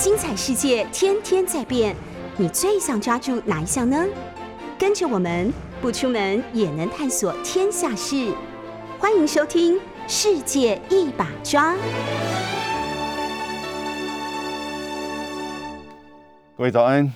[0.00, 1.94] 精彩世界天天在变，
[2.38, 4.02] 你最想抓住哪一项呢？
[4.78, 8.34] 跟着我们不出门也能探索天下事，
[8.98, 9.74] 欢迎收听
[10.08, 11.74] 《世界一把抓》。
[16.56, 17.12] 各位早安，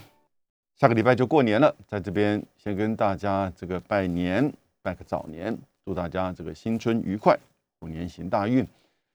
[0.76, 5.56] 下个礼拜就过年了，在这边先跟大家这个拜年，拜个早年，
[5.86, 7.34] 祝大家这个新春愉快，
[7.80, 8.62] 虎年行大运。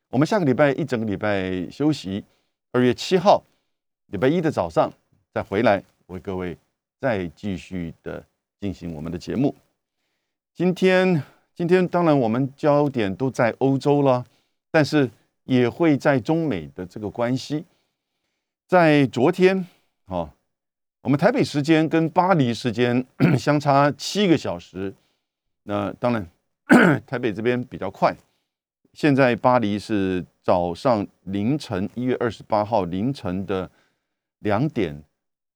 [0.09, 2.25] 我们下个礼拜一整个礼拜休息，
[2.71, 3.43] 二月七号
[4.11, 4.91] 礼拜一的早上
[5.31, 6.57] 再回来为各位
[6.99, 8.23] 再继续的
[8.59, 9.55] 进行我们的节目。
[10.51, 11.21] 今天
[11.53, 14.25] 今天当然我们焦点都在欧洲了，
[14.71, 15.07] 但是
[15.43, 17.63] 也会在中美的这个关系。
[18.65, 19.67] 在昨天，
[20.05, 20.27] 哦，
[21.01, 23.05] 我们台北时间跟巴黎时间
[23.37, 24.91] 相差七个小时，
[25.63, 26.27] 那当然
[27.05, 28.15] 台北这边比较快。
[28.93, 33.69] 现在巴黎是早上凌晨一月二十八号凌晨的
[34.39, 35.03] 两点，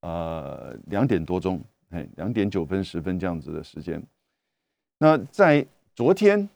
[0.01, 4.01] 呃，两点多钟，哎，两点九分十分这样子的时间。
[4.97, 6.49] 那在昨天，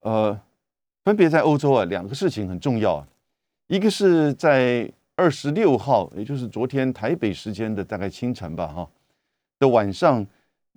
[0.00, 0.40] 呃，
[1.04, 3.08] 分别在欧洲啊，两个事情很重要啊。
[3.68, 8.90] 一个是在二十六号，也就是昨天台北时间的大概清晨吧，哈
[9.58, 10.26] 的晚上，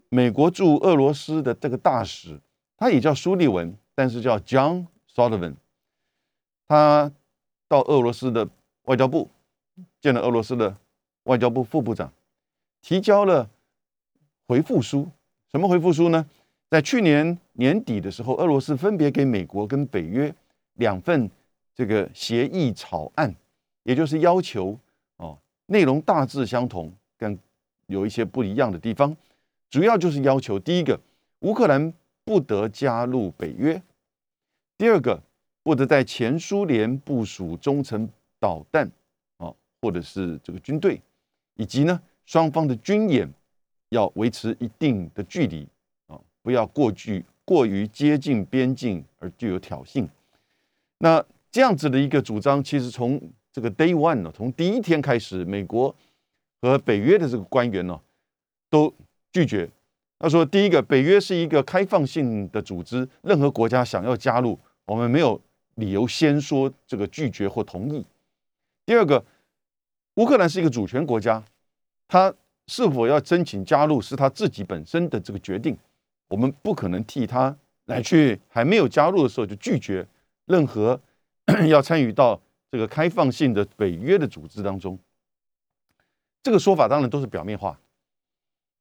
[0.10, 2.40] 美国驻俄罗斯的这个大使，
[2.78, 4.88] 他也叫苏利文，但是叫 John。
[5.16, 5.54] Sullivan，
[6.68, 7.12] 他
[7.68, 8.50] 到俄罗斯的
[8.86, 9.30] 外交部
[10.02, 10.76] 见了俄罗斯的
[11.24, 12.12] 外交部副部长，
[12.82, 13.50] 提交了
[14.48, 15.08] 回复书。
[15.52, 16.26] 什么回复书呢？
[16.70, 20.34] 在去年年底的时候，俄罗斯分别给美国跟北约
[20.74, 21.30] 两份
[21.76, 23.34] 这个协议草案，
[23.84, 24.78] 也就是要求
[25.18, 27.38] 哦，内容大致相同，跟
[27.86, 29.16] 有一些不一样的地方。
[29.70, 31.00] 主要就是要求第一个，
[31.42, 31.94] 乌克兰
[32.24, 33.80] 不得加入北约。
[34.78, 35.22] 第二个，
[35.62, 38.90] 不得在前苏联部署中程导弹，
[39.84, 41.02] 或者是这个军队，
[41.56, 43.30] 以及呢双方的军演
[43.90, 45.68] 要维持一定的距离
[46.08, 50.08] 啊，不要过距过于接近边境而具有挑衅。
[51.00, 51.22] 那
[51.52, 53.22] 这样子的一个主张，其实从
[53.52, 55.94] 这个 day one 呢，从第一天开始，美国
[56.62, 58.00] 和北约的这个官员呢
[58.70, 58.94] 都
[59.34, 59.70] 拒绝。
[60.20, 65.42] 他说：“第一个，北约是一个开放性的组织，任何国家想要加入，我们没有
[65.76, 68.06] 理由先说这个拒绝或同意。
[68.86, 69.26] 第二个，
[70.16, 71.44] 乌克兰是一个主权国家，
[72.08, 72.34] 他
[72.68, 75.78] 是否要申请加入是他自己本身的这个决定，
[76.28, 80.08] 我们不可能替他来去还没有加入的时候就拒绝
[80.46, 81.00] 任何
[81.68, 82.40] 要参与到
[82.72, 84.98] 这个开放性的北约的组织当中。
[86.42, 87.80] 这个说法当然都是表面化，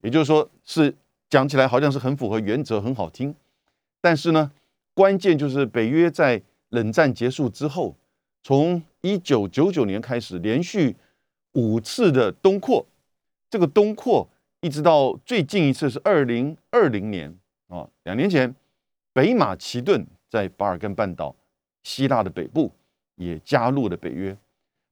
[0.00, 0.94] 也就是说是。”
[1.32, 3.34] 讲起来好像是很符合原则，很好听，
[4.02, 4.52] 但是呢，
[4.92, 7.96] 关键就是北约在冷战结束之后，
[8.42, 10.94] 从一九九九年开始连续
[11.52, 12.86] 五次的东扩，
[13.50, 14.28] 这个东扩
[14.60, 17.36] 一直到最近一次是二零二零年
[17.68, 18.54] 啊，两年前，
[19.12, 21.34] 北马其顿在巴尔干半岛
[21.82, 22.72] 希腊的北部
[23.16, 24.36] 也加入了北约，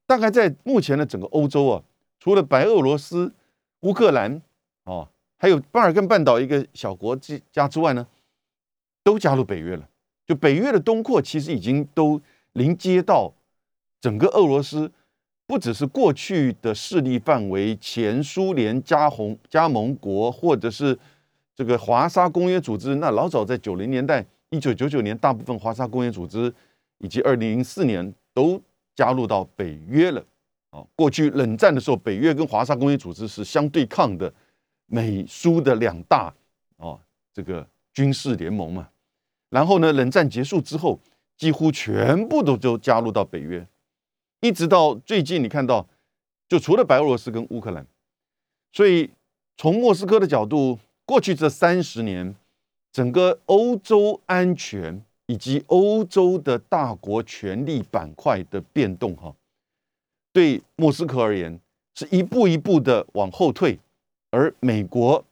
[0.07, 1.83] 大概在目前的整个欧洲啊，
[2.19, 3.35] 除了白俄罗斯、
[3.81, 4.43] 乌克兰
[4.85, 5.09] 啊。
[5.43, 8.07] 还有巴尔干半岛一个小国之家之外呢，
[9.03, 9.89] 都加入北约了。
[10.27, 12.21] 就北约的东扩，其实已经都
[12.53, 13.33] 临接到
[14.03, 14.93] 整个俄罗斯，
[15.51, 20.97] 不只是过去的势力范围，前苏联加红加盟国，或者是
[21.57, 22.95] 这个华沙公约组织。
[22.95, 26.55] 那老早在九零年代，一九九九年，大部分华沙公约组织
[26.99, 28.63] 以及二零零四年都
[28.95, 30.25] 加入到北约了。
[30.71, 34.33] 啊，过去冷战的时候，北约跟华沙公约组织是相对抗的。
[34.87, 36.33] 美苏的两大
[36.77, 36.97] 哦，
[37.35, 38.89] 这个军事联盟嘛，
[39.49, 41.01] 然后呢，冷战结束之后，
[41.37, 43.67] 几乎全部都就加入到北约，
[44.41, 45.87] 一直到最近，你看到，
[46.49, 47.87] 就除了白俄罗斯跟乌克兰，
[48.73, 49.11] 所以
[49.57, 52.35] 从莫斯科的角度，过去这三十年，
[52.93, 59.35] 整个欧洲安全以及欧洲的大国权力板块的变动，哈，
[60.33, 61.61] 对莫斯科而言，
[61.95, 63.79] 是一步一步的往后退。
[64.33, 65.25] 而美国、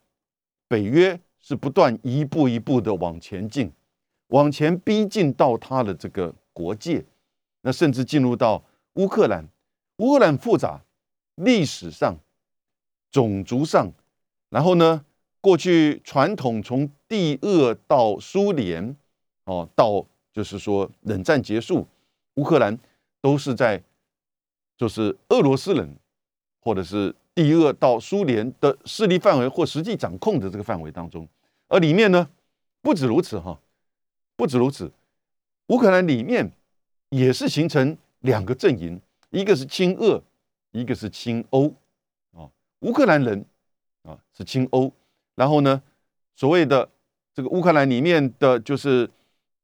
[0.67, 3.71] 北约是不断一步一步的往前进，
[4.29, 7.05] 往前逼近到它的这个国界，
[7.63, 8.61] 那甚至进入到
[8.99, 9.49] 乌克兰。
[9.97, 10.81] 乌克兰复杂，
[11.35, 12.17] 历史上、
[13.11, 13.91] 种族上，
[14.51, 15.05] 然后呢，
[15.41, 18.95] 过去传统从帝俄到苏联，
[19.45, 21.87] 哦，到就是说冷战结束，
[22.35, 22.79] 乌克兰
[23.21, 23.83] 都是在
[24.77, 25.97] 就是俄罗斯人，
[26.61, 27.15] 或者是。
[27.39, 31.25] 第二到苏联的势力范围或实际掌控的这个范围当中，
[31.69, 32.29] 而里面呢，
[32.83, 33.57] 不止如此哈，
[34.35, 34.91] 不止如此，
[35.69, 36.51] 乌克兰里面
[37.11, 39.01] 也是形成两个阵营，
[39.31, 40.23] 一个是亲俄，
[40.73, 41.73] 一个是亲欧，
[42.33, 42.51] 啊，
[42.81, 43.45] 乌克兰人
[44.03, 44.93] 啊是亲欧，
[45.35, 45.83] 然后呢，
[46.35, 46.89] 所谓的
[47.35, 49.09] 这个乌克兰里面的就是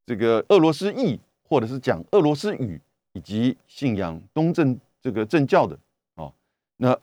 [0.07, 1.19] 这个俄罗斯裔，
[1.49, 2.81] 或者是讲俄罗斯语，
[3.13, 5.79] 以及信仰东正这个正教的
[6.15, 6.33] 啊，
[6.77, 6.99] 那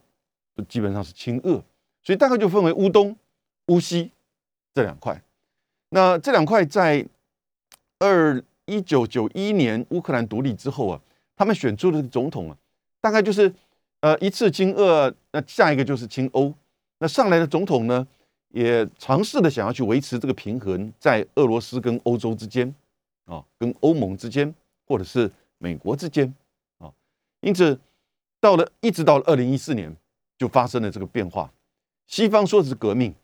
[0.68, 1.63] 基本上是亲俄，
[2.04, 3.18] 所以大概就分为乌东、
[3.68, 4.12] 乌西
[4.74, 5.21] 这两块。
[5.89, 7.06] 那这两块在
[8.00, 11.01] 二一九九一年乌克兰独立之后啊，
[11.42, 12.58] 他们选出的总统啊，
[13.00, 13.52] 大概就是
[14.02, 16.54] 呃一次亲俄，那下一个就是亲欧。
[17.00, 18.08] 那上来的总统呢，
[18.50, 22.72] 也尝试的想要去维持这个平衡，在俄罗斯跟欧洲之间
[23.26, 24.54] 啊，跟欧盟之间，
[24.86, 26.32] 或者是美国之间
[26.78, 26.94] 啊。
[27.40, 27.80] 因此，
[28.40, 29.92] 到了一直到了二零一四年，
[30.38, 31.52] 就发生了这个变化。
[32.06, 33.16] 西方说是革命，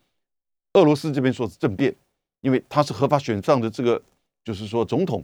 [0.73, 1.95] 俄罗斯这边说是政变，
[2.41, 4.01] 因为他是合法选上的这个。
[4.43, 5.21] 就是说，总统，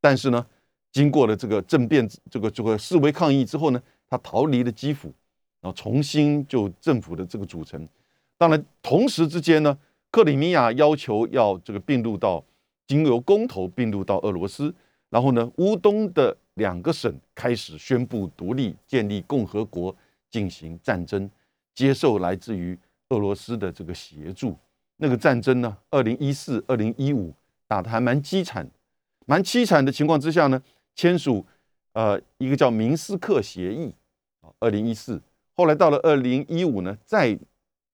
[0.00, 0.46] 但是呢，
[0.92, 5.12] 经过了这个政变，这个这个示威抗议之后呢，他逃离了基辅，
[5.60, 7.88] 然后重新就政府的这个组成。
[8.36, 9.76] 当然，同时之间呢，
[10.10, 12.44] 克里米亚要求要这个并入到，
[12.86, 14.72] 经由公投并入到俄罗斯，
[15.08, 19.94] 然后呢，乌东的两个省开始宣布独立，建立共和国，
[20.30, 21.30] 进行战争，
[21.74, 22.78] 接受来自于
[23.08, 24.56] 俄罗斯的这个协助。
[24.96, 27.32] 那个战争呢，二零一四、二零一五。
[27.68, 28.68] 打的还蛮凄惨，
[29.24, 30.62] 蛮凄惨的情况之下呢，
[30.94, 31.44] 签署
[31.92, 33.94] 呃一个叫明斯克协议
[34.40, 35.20] 啊，二零一四，
[35.54, 37.38] 后来到了二零一五呢，再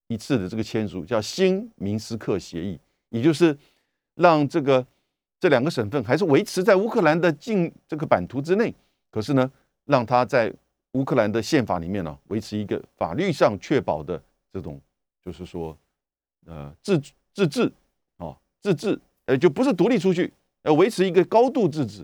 [0.08, 2.78] 一次的这个签署叫新明斯克协议，
[3.10, 3.56] 也就是
[4.14, 4.86] 让这个
[5.38, 8.74] 这两个省份还是维持在乌克兰的境这个版图之内，
[9.10, 9.50] 可是呢，
[9.84, 10.52] 让他在
[10.92, 14.22] 乌克兰的宪法里面呢，维持一个法律上确保的
[14.52, 14.80] 这种，
[15.24, 15.76] 就是说
[16.46, 17.00] 呃自
[17.32, 17.72] 自治
[18.16, 18.98] 啊自治。
[19.28, 22.02] 呃，就不是独立出去，要维持一个高度自治。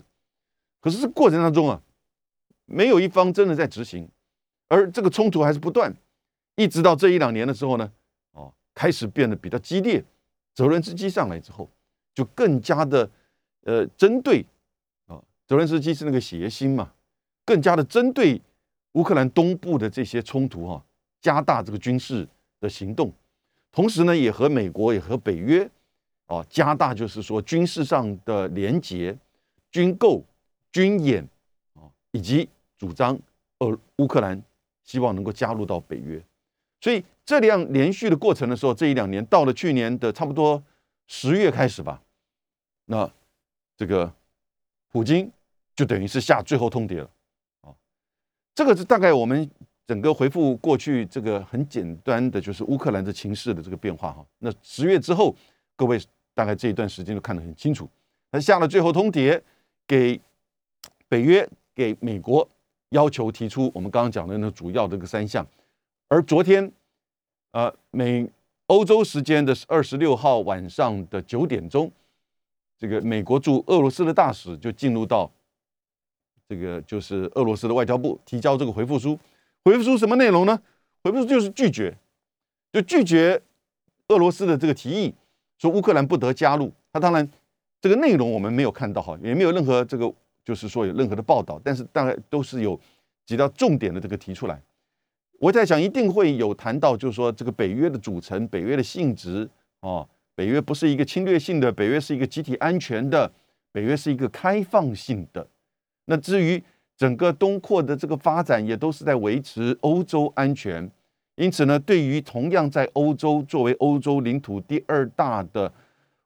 [0.85, 1.81] 可是这过程当中啊，
[2.65, 4.07] 没有一方真的在执行，
[4.67, 5.91] 而这个冲突还是不断，
[6.57, 7.91] 一直到这一两年的时候呢，
[8.33, 10.05] 哦，开始变得比较激烈。
[10.53, 11.67] 泽连斯基上来之后，
[12.13, 13.09] 就更加的
[13.63, 14.45] 呃针对
[15.07, 16.93] 啊，泽连斯基是那个谐星嘛，
[17.43, 18.39] 更加的针对
[18.91, 20.85] 乌克兰东部的这些冲突哈，
[21.19, 22.27] 加大这个军事
[22.59, 23.11] 的行动，
[23.71, 25.67] 同时呢，也和美国也和北约。
[26.27, 29.17] 哦，加大就是说军事上的联结、
[29.71, 30.23] 军购、
[30.75, 31.25] 军演
[31.75, 33.17] 啊，以及主张
[33.59, 34.43] 呃乌克兰
[34.83, 36.21] 希望能够加入到北约，
[36.81, 40.61] 所以这样连续的过程的时候，这一两年到了去年的差不多
[41.07, 42.03] 十月开始吧，
[42.87, 43.09] 那
[43.77, 44.13] 这个
[44.91, 45.31] 普京
[45.77, 47.09] 就等于是下最后通牒了
[47.61, 47.73] 啊。
[48.53, 49.49] 这个是大概我们
[49.87, 54.25] 整个回复过去这个很简单的就是乌克兰的情势的这个变化哈。
[54.39, 55.33] 那十月之后，
[55.77, 55.97] 各位。
[56.37, 57.89] 大概这一段时间都看得很清楚，
[58.29, 59.41] 他下了最后通牒，
[59.87, 60.19] 给
[61.07, 62.47] 北约、给美国
[62.89, 65.45] 要求提出我们刚刚讲的那主要这个三项。
[66.07, 66.71] 而昨天，
[67.51, 68.29] 呃，美
[68.67, 71.91] 欧洲时间的二十六号晚上的九点钟，
[72.77, 75.31] 这个美国驻俄罗斯的大使就进入到
[76.47, 79.17] 这个就是俄罗斯的外交部提交这个回复书。
[79.63, 80.61] 回复书什么内容呢？
[81.03, 81.95] 回复书就是拒绝，
[82.71, 83.41] 就拒绝
[84.09, 85.13] 俄罗斯的这个提议。
[85.57, 87.27] 说乌克兰不得加入，他当然
[87.79, 90.13] 这个内容我们没有看到哈，也没有任何这个
[90.45, 92.79] 就是说有任何的报道，但是大概都是有
[93.25, 94.61] 几条重点的这个提出来。
[95.39, 99.49] 我在想一定会有谈到，就是说这个北约的组成、北约的性质
[99.81, 103.29] 哦，北约不是一个侵略性的，北约是一个集体安全的，
[103.71, 105.45] 北约是一个开放性的。
[106.05, 106.63] 那至于
[106.95, 110.89] 整个东扩的这个发展，也都是在维持欧洲安全。
[111.35, 115.73] 因此呢，对于同样在欧洲作为欧洲领土第二大的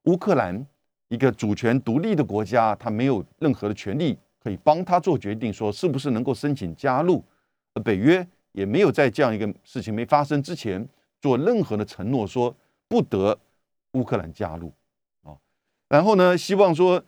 [0.03, 0.63] 乌克兰，
[1.09, 7.23] 一个主权独立的国家，他没有任何的权利可以帮他做决定，说是不是能够申请加入。
[7.73, 10.87] 而北约也没有在这样一个事情没发生之前
[11.21, 12.55] 做任何的承诺，说
[12.87, 13.37] 不得
[13.91, 14.71] 乌克兰加入。
[15.23, 15.35] 啊，
[15.89, 17.03] 然后呢，希望说，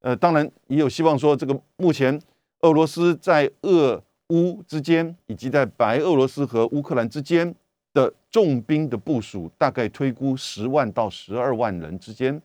[0.00, 2.18] 呃，当然也有希望说，这个目前
[2.60, 4.02] 俄罗斯在俄。
[4.30, 7.54] 乌之间，以及在白俄罗斯和乌克兰之间
[7.94, 12.42] 的重兵的部署，大概推估十万到十二万人之间，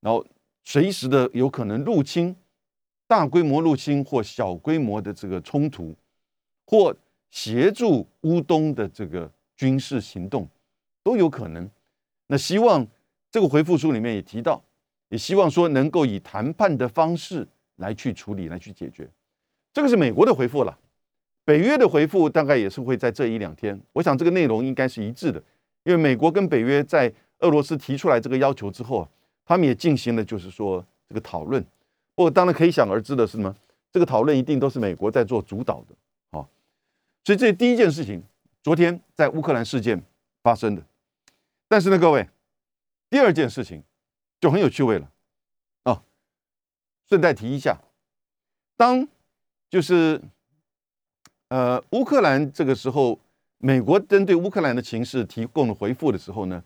[0.00, 0.26] 然后
[0.64, 2.34] 随时的有可能入侵，
[3.06, 5.94] 大规模入侵或小规模的这个冲突，
[6.66, 6.96] 或
[7.30, 10.48] 协助乌东的这个军事行动
[11.02, 11.68] 都有可能。
[12.28, 12.86] 那希望
[13.30, 14.62] 这个回复书里面也提到，
[15.08, 19.08] 也希望说能够以谈判的方式来去处理，来去解决。
[19.72, 20.78] 这个是美国的回复了。
[21.44, 25.42] 北约的回复大概也是会在这一两天，我想这个内容应该是一致的，
[25.82, 29.08] 因为美国跟北约在俄罗斯提出来这个要求之后，
[29.44, 31.62] 他们也进行了就是说这个讨论。
[32.14, 33.54] 不过当然可以想而知的是什么？
[33.90, 35.94] 这个讨论一定都是美国在做主导的，
[36.30, 36.48] 好，
[37.24, 38.22] 所以这第一件事情，
[38.62, 40.02] 昨天在乌克兰事件
[40.42, 40.82] 发生的。
[41.68, 42.26] 但是呢，各位，
[43.10, 43.82] 第二件事情
[44.40, 45.10] 就很有趣味了
[45.82, 46.02] 啊！
[47.06, 47.78] 顺带提一下，
[48.78, 49.06] 当
[49.68, 50.20] 就是
[51.48, 53.18] 呃乌克兰这个时候，
[53.58, 56.64] 美国针对乌克兰的情势提供了回复的时候呢，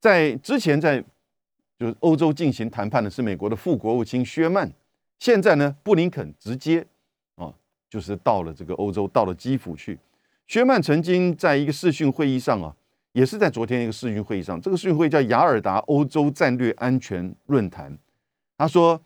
[0.00, 1.04] 在之前在
[1.78, 4.70] 就是欧洲进行谈判的是美国的副国务卿薛曼，
[5.18, 6.86] 现在呢布林肯直接
[7.36, 7.52] 啊
[7.88, 9.98] 就是到了这个欧洲，到了基辅去。
[10.46, 12.74] 薛曼曾经在一个视讯会议上啊。
[13.14, 17.96] 也是在昨天一个视讯会议上，这个视讯会叫雅尔达欧洲战略安全论坛。
[18.58, 19.00] 他说：“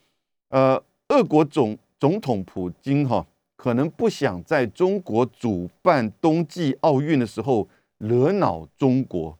[0.49, 9.39] 呃，俄国总总统普京哈可能不想在中国主办冬季奥运的时候惹恼中国，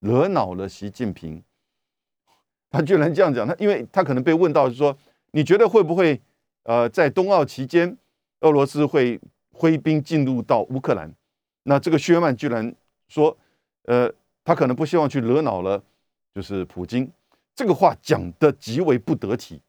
[0.00, 1.42] 惹恼了习近平。
[2.70, 4.96] 他居然这样讲，他因为他可能被问到是说，
[5.32, 6.20] 你觉得会不会
[6.62, 7.96] 呃在冬奥期间
[8.40, 9.20] 俄罗斯会
[9.52, 11.12] 挥兵进入到乌克兰？
[11.64, 12.74] 那这个薛曼居然
[13.08, 13.36] 说。”
[13.84, 14.12] 呃，
[14.44, 15.82] 他可能不希望去惹恼了，
[16.34, 17.10] 就是普京，
[17.56, 19.60] 这个话讲的极为不得体，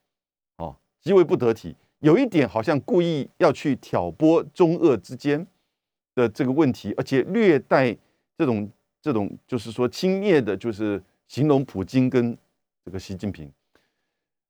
[0.57, 5.47] 啊，极为不得体，有一点好像故意要去挑拨中俄之间
[6.13, 7.97] 的这个问题，而且略带
[8.37, 8.69] 这种
[9.01, 12.37] 这种就是说轻蔑的，就是形容普京跟
[12.83, 13.51] 这个习近平，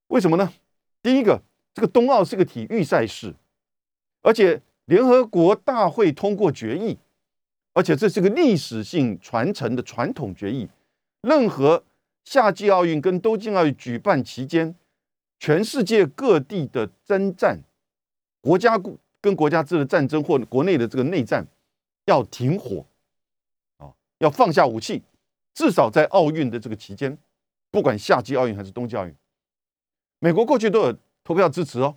[0.08, 0.54] 为什么呢？
[1.02, 1.42] 第一个，
[1.74, 3.36] 这个冬奥是个体育赛事，
[4.22, 6.98] 而且联合国大会通过决议。
[7.74, 10.68] 而且这是个历史性传承的传统决议。
[11.22, 11.86] 任何
[12.26, 14.76] 夏季奥运跟冬季奥运举办期间，
[15.40, 17.64] 全世界各地的征战、
[18.42, 18.78] 国家
[19.22, 21.48] 跟国家之间的战争或国内的这个内战，
[22.08, 22.86] 要停火，
[23.78, 25.02] 啊，要放下武器。
[25.54, 27.18] 至少在奥运的这个期间，
[27.72, 29.16] 不管夏季奥运还是冬季奥运，
[30.20, 31.96] 美国过去都有投票支持哦。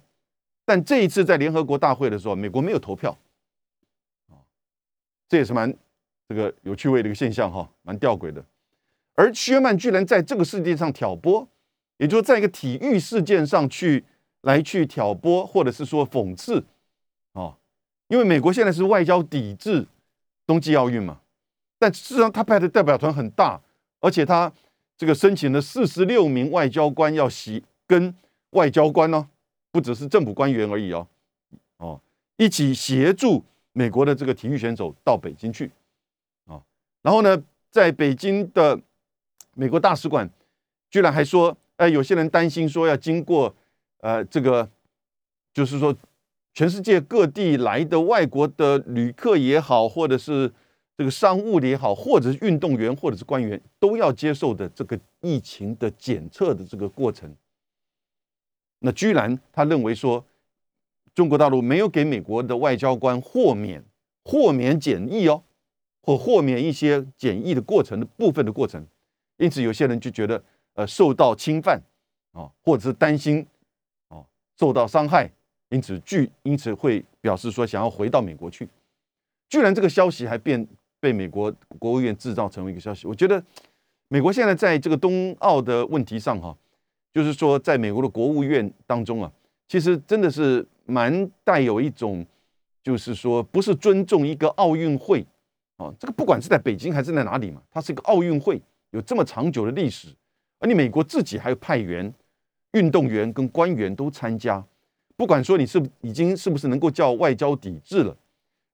[0.65, 3.19] 但这一次在联合国大会的时候，美国没有投票。
[5.29, 5.75] 这也是蛮
[6.29, 8.45] 这个有趣味的一个现象哈，蛮吊诡的。
[9.15, 11.47] 而薛曼居然在这个世界上挑拨，
[11.97, 14.05] 也就是在一个体育事件上去
[14.43, 16.65] 来去挑拨，或者是说讽刺
[17.33, 17.57] 啊。
[18.09, 19.87] 因为美国现在是外交抵制
[20.47, 21.21] 冬季奥运嘛，
[21.79, 23.61] 但事实上他派的代表团很大，
[24.01, 24.53] 而且他
[24.97, 28.15] 这个申请了四十六名外交官要协跟
[28.51, 29.29] 外交官呢，
[29.71, 31.07] 不只是政府官员而已哦，
[31.79, 32.01] 哦，
[32.37, 33.45] 一起协助。
[33.77, 35.69] 美国的这个体育选手到北京去，
[36.47, 36.63] 啊，
[37.03, 38.81] 然后呢，在北京的
[39.55, 40.31] 美国大使馆
[40.89, 43.53] 居然还说，哎，有些人担心说要经过，
[43.99, 44.71] 呃，这个
[45.53, 45.93] 就是说，
[46.53, 50.53] 全世界各地来的外国的旅客也好，或者是
[50.97, 57.35] 这个商务的也好，或者是运动员或者是官员都要接受的这个疫情的检测的这个过程，
[58.79, 60.25] 那居然他认为说。
[61.15, 63.85] 中国大陆没有给美国的外交官豁免、
[64.25, 65.45] 豁免检疫哦，
[66.03, 68.85] 或豁免一些检疫的过程的部分的过程，
[69.37, 71.81] 因此有些人就觉得呃受到侵犯
[72.33, 73.47] 啊，或者是担心
[74.09, 74.27] 啊
[74.59, 75.31] 受到伤害，
[75.69, 78.69] 因此拒因此会表示说想要回到美国去。
[79.49, 80.67] 居然这个消息还变
[81.05, 83.45] 被美国国务院制造成为一个消息，我觉得
[84.09, 86.57] 美国现在在这个冬奥的问题上哈，
[87.13, 89.31] 就是说在美国的国务院当中啊，
[89.69, 90.67] 其实真的是。
[90.87, 92.27] 蛮带有一种，
[92.83, 95.25] 就是说不是尊重一个奥运会
[95.79, 100.09] 啊，这个不管是在北京还是在哪里嘛，它是一个奥运会，有这么长久的历史，
[100.59, 102.13] 而你美国自己还有派员、
[102.73, 104.63] 运动员跟官员都参加，
[105.17, 108.15] 不管说你是已经是不是能够叫外交抵制了，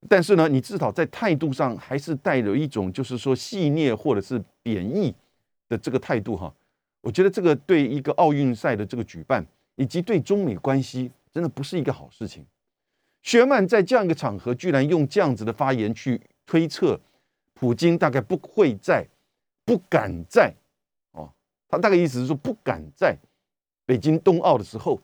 [0.09, 5.15] 但是呢，你至少在态度上还是带有一种就是说戏谑或者是贬义
[5.69, 6.53] 的这个态度哈，
[7.01, 11.11] 我觉得这个对一个奥运赛的这个举办，以及对中美关系。
[11.33, 12.45] 真的不是一个好事情。
[13.23, 17.01] 薛曼在这样一个场合，居然用这样子的发言去推测，
[17.55, 19.07] 普京大概不会在、
[19.65, 20.53] 不敢在，
[21.13, 21.31] 哦，
[21.69, 23.17] 他大概意思是说不敢在
[23.87, 25.01] 北京冬奥的时候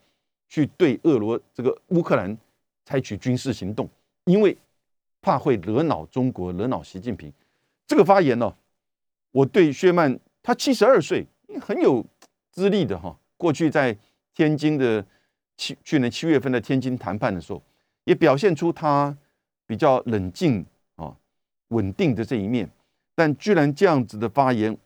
[0.49, 2.37] 去对俄罗这个乌克兰
[2.85, 3.89] 采取军事行动，
[4.25, 4.59] 因为
[5.27, 7.33] 怕会惹恼中国、惹恼习近平。
[7.85, 8.57] 这个发言呢，
[9.33, 11.27] 我对薛曼，他七十二岁，
[11.61, 12.07] 很有
[12.53, 13.99] 资历的哈，过去在
[14.33, 15.05] 天津的。
[15.59, 17.63] 七去年七月份的天津谈判的时候，
[18.05, 19.17] 也表现出他
[19.67, 20.63] 比较冷静
[20.97, 21.17] 啊、
[21.69, 22.71] 稳定的这一面。
[23.15, 24.77] 但居然这样子的发言，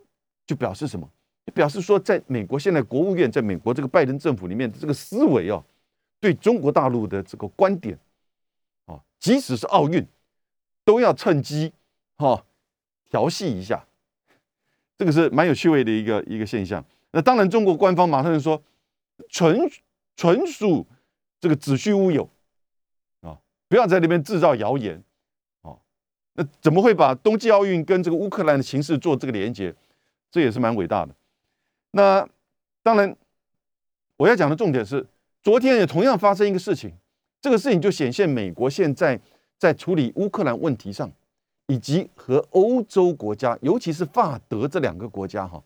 [0.47, 1.11] 就表示什么？
[1.45, 5.61] 就表示说，在美国现在国务院，在美国这个拜登政府里面的这个思维啊，
[6.21, 7.99] 对中国大陆的这个观点
[8.87, 10.07] 啊，即使是奥运，
[10.91, 11.73] 都要趁机
[12.17, 12.45] 哈
[13.09, 13.87] 调戏一下。
[14.99, 16.85] 这个是蛮有趣味的一个一个现象。
[17.13, 18.61] 那当然，中国官方马上就说
[19.29, 19.71] 纯。
[20.17, 20.87] 纯属
[21.41, 22.29] 这个子虚乌有
[23.23, 23.39] 啊！
[23.69, 25.03] 不要在那边制造谣言
[25.63, 25.73] 啊！
[26.35, 29.75] 那怎么会把冬季奥运跟这个乌克兰的形势做这个连接？
[30.31, 31.15] 这也是蛮伟大的。
[31.93, 32.29] 那
[32.83, 33.17] 当然，
[34.19, 35.07] 我要讲的重点是，
[35.43, 36.93] 昨天也同样发生一个事情，
[37.41, 39.19] 这个事情就显现美国现在
[39.61, 41.13] 在处理乌克兰问题上，
[41.67, 45.63] 以及和欧洲国家，尤其是法德这两个国家哈，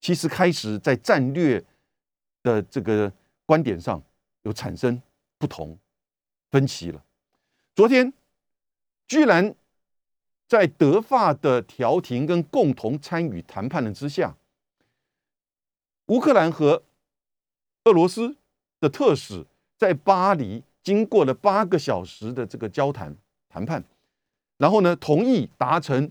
[0.00, 1.62] 其实开始在战略
[2.42, 3.12] 的这个
[3.44, 4.02] 观点上
[4.42, 5.00] 有产生
[5.36, 5.78] 不同
[6.50, 7.04] 分歧了。
[7.76, 8.12] 昨天
[9.06, 9.54] 居然。
[10.48, 14.34] 在德法的调停跟共同参与谈判的之下，
[16.06, 16.82] 乌克兰和
[17.84, 18.34] 俄罗斯
[18.80, 19.44] 的特使
[19.76, 23.14] 在巴黎经过了八个小时的这个交谈
[23.46, 23.84] 谈判，
[24.56, 26.10] 然后呢，同意达成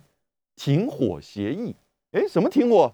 [0.55, 1.75] 停火协议。
[2.11, 2.93] 哎，什么停火？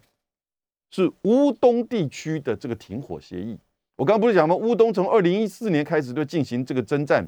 [0.91, 3.57] 是乌东地区的这个停火协议。
[3.97, 4.55] 我刚刚不是讲吗？
[4.55, 7.27] 乌东从二零一四年开始就进行这个征战，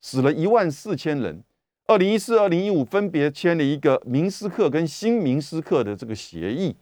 [0.00, 1.40] 死了一万四千人。
[1.86, 6.74] 二零一四、二零一五分别签了一个明斯克跟新明斯克的这个协议，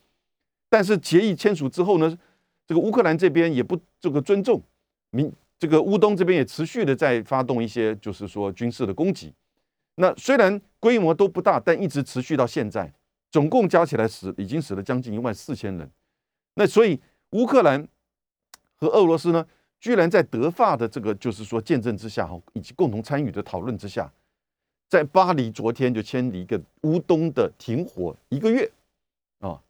[0.71, 2.19] 但是协议签署之后呢，
[2.67, 4.63] 这个乌克兰这边也不这个尊重，
[5.11, 9.35] 明这个乌东这边也持续的在发动一些就是说军事的攻击。
[9.97, 12.91] 那虽然规模都不大，但一直持续到现在，
[13.31, 15.91] 总共加起来死已经死了将近一万四千人。
[16.55, 16.99] 那所以
[17.33, 17.87] 乌克兰
[18.77, 19.47] 和俄罗斯呢，
[19.79, 24.11] 居然在德法的这个就是说见证之下哈，以及共同参与的讨论之下。
[24.89, 28.69] 在巴黎，昨天就签了一个乌东的停火一个月，
[29.41, 29.61] 啊，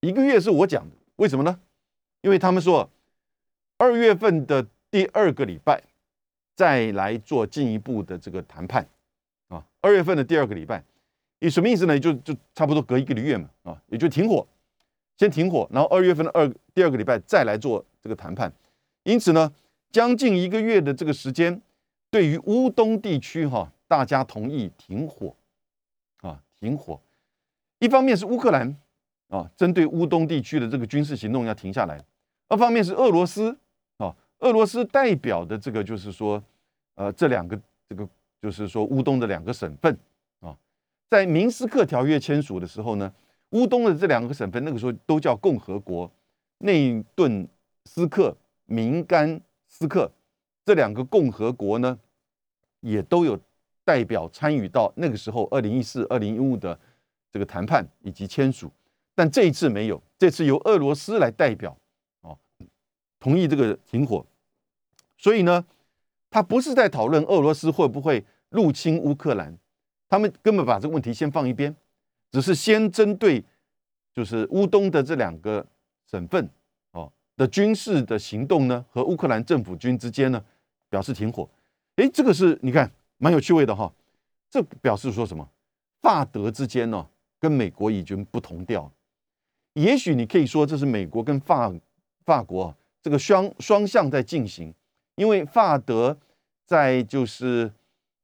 [0.00, 1.60] 一个月是我讲的，为什么呢？
[2.20, 2.88] 因为他们说
[3.76, 4.64] 二月份的
[4.94, 5.82] 第二个礼拜
[6.54, 8.88] 再来做进一步的这个谈判，
[9.48, 10.84] 啊，二月份的第二个礼拜，
[11.40, 11.98] 你什么意思呢？
[11.98, 14.46] 就就差不多隔一个月嘛，啊，也就停火，
[15.16, 18.52] 先停火，然后二月份的二第二个礼拜再来做这个谈判，
[19.02, 19.52] 因此呢，
[19.90, 21.60] 将近一个月的这个时间，
[22.08, 23.68] 对于乌东地区哈。
[23.88, 25.34] 大家同意停火，
[26.22, 27.00] 啊，停火。
[27.80, 28.76] 一方面是乌克兰
[29.28, 31.98] 啊，针对乌东地区的这个军事行动要停下来；
[32.48, 33.56] 二方面是俄罗斯，
[34.44, 36.42] 俄罗斯代表的这个就是说，
[36.94, 38.08] 呃，这两个这个
[38.40, 39.98] 就是说乌东的两个省份
[40.40, 40.56] 啊，
[41.10, 43.12] 在明斯克条约签署的时候呢，
[43.50, 46.10] 乌东的这两个省份那个时候都叫共和国，
[46.58, 47.48] 内顿
[47.86, 50.10] 斯克、明甘斯克
[50.64, 51.98] 这两个共和国呢，
[52.80, 53.38] 也都有。
[53.86, 56.80] 代表参与到那个时候，二零一四、二零一五的
[57.30, 58.72] 这个谈判以及签署，
[59.14, 61.76] 但这一次没有，这次由俄罗斯来代表，
[62.22, 62.34] 哦，
[63.20, 64.24] 同意这个停火。
[65.16, 65.64] 所以呢，
[66.30, 69.56] 他不是在讨论俄罗斯会不会入侵乌克兰，
[70.08, 71.74] 他们根本把这个问题先放一边，
[72.30, 73.44] 只是先针对
[74.12, 75.66] 就是乌东的这两个
[76.10, 76.48] 省份
[76.92, 80.44] 哦的军事的行动呢，和乌克兰政府军之间呢
[80.88, 81.48] 表示停火。
[81.96, 82.90] 诶，这个是你看。
[83.18, 83.90] 蛮有趣味的哈，
[84.50, 85.48] 这表示说什么？
[86.02, 88.90] 法德之间呢，跟美国已经不同调。
[89.74, 91.72] 也许你可以说这是美国跟法
[92.24, 94.74] 法国这个双双向在进行，
[95.16, 96.16] 因为法德
[96.66, 97.70] 在就是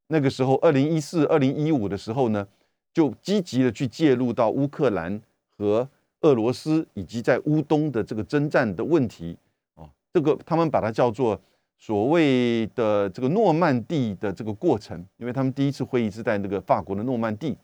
[0.08, 2.46] 那个时候，二零一四、二零一五的时候呢，
[2.92, 5.20] 就积极的去介入到乌克兰
[5.56, 5.88] 和
[6.20, 9.36] 俄罗斯以及在乌东的这个征战的问题
[9.74, 11.40] 啊，这个他们把它叫做。
[11.82, 17.56] 所谓的这个诺曼底的这个过程，因为他们第一次会议是在那个法国的诺曼底，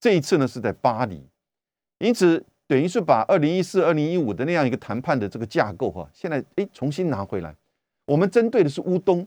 [0.00, 1.22] 这一次呢是在巴黎，
[2.00, 7.54] 因此等于是把二零一四、二零一五的那样一个谈判的这个架构哈，现在哎重新拿回来。
[8.10, 9.26] 我们针对的是乌东，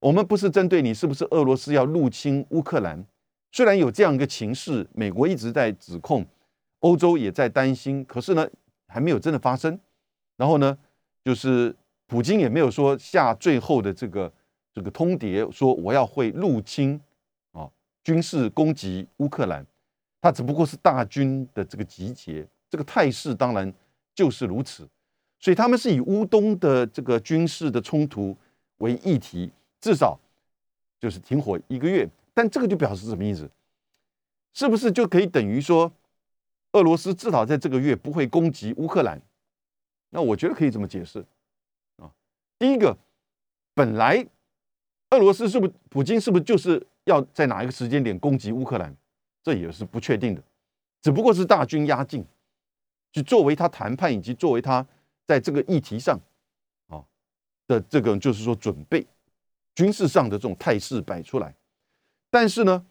[0.00, 3.04] 我们不是针对你是不是俄罗斯要入侵乌克兰。
[3.52, 6.26] 虽然有这样一个情势，美国一直在指控，
[6.80, 8.48] 欧洲也在担心，可是呢
[8.88, 9.78] 还没有真的发生。
[10.36, 10.76] 然后呢
[11.24, 11.74] 就是。
[12.08, 14.32] 普京也没有说下最后的这个
[14.72, 17.00] 这个通牒，说我要会入侵
[17.50, 17.68] 啊，
[18.04, 19.66] 军事攻击乌克兰，
[20.20, 23.74] 他只不过是大军的这个集结，这个态势当然
[24.14, 24.88] 就是如此，
[25.38, 28.36] 所以他们是以乌东的这个军事的冲突
[28.78, 30.18] 为议题，至少
[30.98, 33.48] 就是停火一个月，但这个就表示什么意思？
[34.54, 35.92] 是不是就可以等于说，
[36.72, 39.20] 俄罗斯至少在这个月不会攻击乌克兰？
[40.10, 41.24] 那我觉得可以这么解释
[41.98, 42.10] 啊。
[42.58, 42.96] 第一个，
[43.74, 44.26] 本来
[45.10, 48.96] 俄罗斯是不是普京是不是就是要在哪一个时间点攻击乌克兰？
[49.42, 50.42] 这也是不确定的，
[51.02, 52.24] 只不过是大军压境，
[53.12, 54.84] 就作为他谈判以及作为他
[55.26, 56.18] 在这个议题上
[56.88, 57.04] 啊
[57.66, 59.06] 的这个就是说准备
[59.74, 61.54] 军事上的这种态势摆出来。
[62.30, 62.86] 但是呢，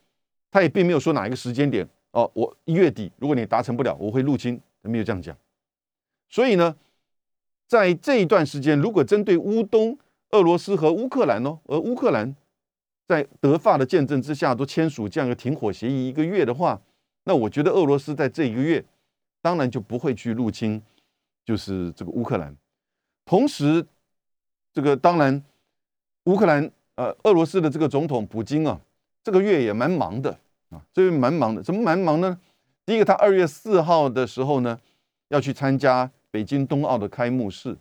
[0.51, 5.35] 他也并没有说哪一个时间点哦，我一月底如果你达成不了，我会入侵，没有这样讲。
[6.29, 6.75] 所以呢。
[7.67, 9.97] 在这一段时间，如果针对乌东、
[10.29, 12.35] 俄罗斯和乌克兰哦，而乌克兰
[13.07, 16.79] 在德法的见证之下都签署这样一个停火协议一个月的话，
[17.23, 18.85] 那我觉得俄罗斯在这一个月
[19.41, 20.79] 当然就不会去入侵，
[21.45, 22.53] 就是这个乌克兰。
[23.23, 23.85] 同时，
[24.73, 25.41] 这个当然
[26.25, 28.81] 乌克兰呃俄罗斯的这个总统普京啊，
[29.23, 30.37] 这个月也蛮忙的
[30.69, 31.63] 啊，这个蛮忙的。
[31.63, 32.37] 怎么蛮忙呢？
[32.85, 34.79] 第一个，他二月四号的时候呢，
[35.29, 37.77] 要去参加北京冬奥的开幕式。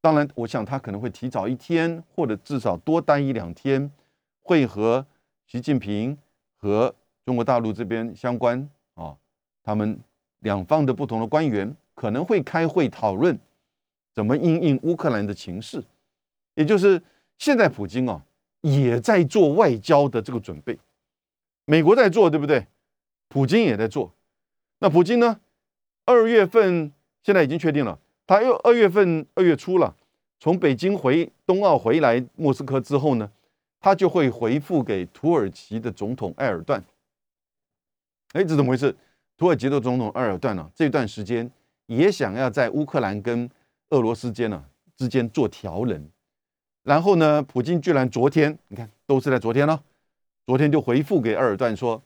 [0.00, 3.90] 当然，我想他可能会提早一天，或者至少多待一两天。
[4.48, 5.04] 会和
[5.48, 6.16] 习近平
[6.56, 9.16] 和中国大陆这边相关啊，
[9.64, 9.98] 他们
[10.38, 13.36] 两方的不同的官员可能会开会讨论
[14.14, 15.82] 怎么应应乌克兰的情势，
[16.54, 17.02] 也就是
[17.38, 18.24] 现在普京啊
[18.60, 20.78] 也在做外交的这个准备，
[21.64, 22.66] 美国在做对不对？
[23.28, 24.12] 普京也在做。
[24.78, 25.40] 那普京呢？
[26.04, 26.92] 二月份
[27.24, 29.96] 现在已经确定了，他又二月份二月初了，
[30.38, 33.32] 从北京回冬奥回来莫斯科之后呢？
[33.80, 36.82] 他就会回复给土耳其的总统埃尔段。
[38.32, 38.94] 哎，这怎么回事？
[39.36, 40.70] 土耳其的总统埃尔段呢？
[40.74, 41.50] 这段时间
[41.86, 43.48] 也想要在乌克兰跟
[43.90, 44.64] 俄罗斯间呢
[44.96, 46.10] 之间做调人。
[46.82, 49.82] 然后呢，普京居然昨天，你看都是在昨天了，
[50.44, 52.00] 昨天就回复给埃尔段说，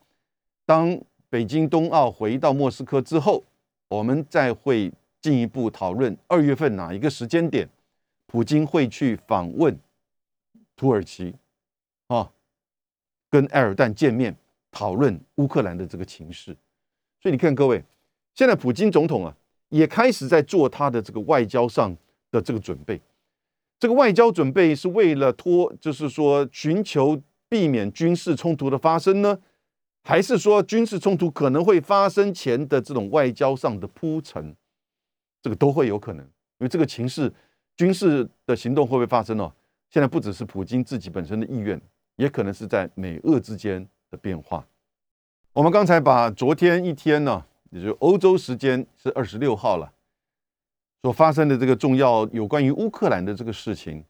[0.65, 3.45] 当北京冬奥回到莫斯科之后，
[3.89, 4.91] 我们再会
[5.21, 7.69] 进一步讨论二月份哪一个时间点，
[8.27, 9.79] 普京会去访问
[10.77, 11.35] 土耳其。
[12.07, 12.33] 啊，
[13.31, 14.35] 跟埃尔段见面
[14.73, 16.57] 讨论乌克兰的这个情势，
[17.21, 17.85] 所以你看各位，
[18.35, 19.37] 现在普京总统啊
[19.71, 21.97] 也开始在做他的这个外交上
[22.31, 23.01] 的这个准备。
[23.79, 29.39] 这个外交准备是为了拖，就是说寻求避免军事冲突的发生呢，
[30.05, 34.55] 还是说军事冲突可能会发生前的这种外交上的铺陈？
[35.43, 37.33] 这个都会有可能，因为这个情势，
[37.77, 39.51] 军事的行动会不会发生呢？
[39.89, 41.81] 现在不只是普京自己本身的意愿。
[42.17, 44.63] 也可能是在美俄之间的变化。
[45.55, 49.93] 我们刚才把昨天一天呢，也就欧洲时间是二十六号了，
[51.03, 54.05] 所发生的这个重要有关于乌克兰的这个事情。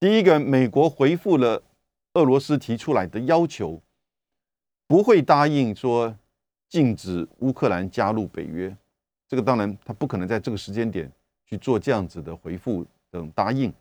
[0.00, 1.62] 第一个，美国回复了
[2.14, 3.82] 俄罗斯提出来的要求，
[4.86, 6.16] 不会答应说
[6.68, 8.74] 禁止乌克兰加入北约。
[9.26, 11.10] 这个当然他不可能在这个时间点
[11.44, 13.72] 去做这样子的回复等答应，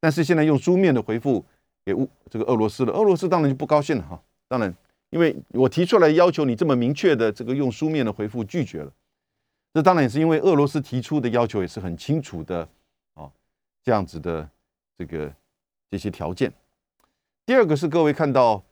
[0.00, 1.44] 但是现在用书面的回复。
[1.84, 4.22] 给乌这个俄罗斯了，俄罗斯当然就不高兴了哈。
[4.46, 4.72] 当然，
[5.12, 8.90] 因为我提出来要求你这么明确的这个用书面的回复拒绝了，
[9.74, 12.66] 这当然也是因为俄罗斯提出的要求也是很清楚的
[13.12, 13.30] 啊，
[13.82, 14.48] 这样子的
[14.96, 15.30] 这个
[15.90, 16.50] 这些条件。
[17.44, 18.64] 第二个是各位看到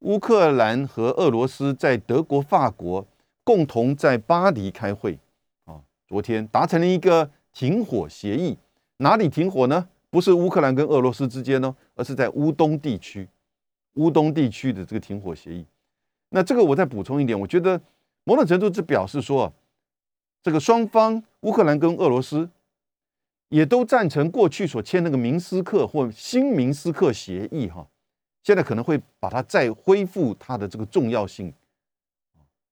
[0.00, 3.06] 乌克兰和俄罗斯在德国、法国
[3.44, 5.16] 共同在巴黎开会
[5.64, 8.58] 啊，昨天达成了一个停火协议，
[8.96, 9.88] 哪里停火呢？
[10.10, 13.28] 不是乌克兰跟俄罗斯之间呢，而是在乌东地区，
[13.94, 15.64] 乌东地区的这个停火协议。
[16.34, 17.80] 那这个我再补充一点，我觉得
[18.24, 19.52] 某种程度是表示说，
[20.42, 22.50] 这个双方乌克兰跟俄罗斯
[23.50, 27.86] 也都赞成过去所签那个明斯克或新明斯克协议哈，
[28.42, 31.54] 现在可能会把它再恢复它的这个重要性，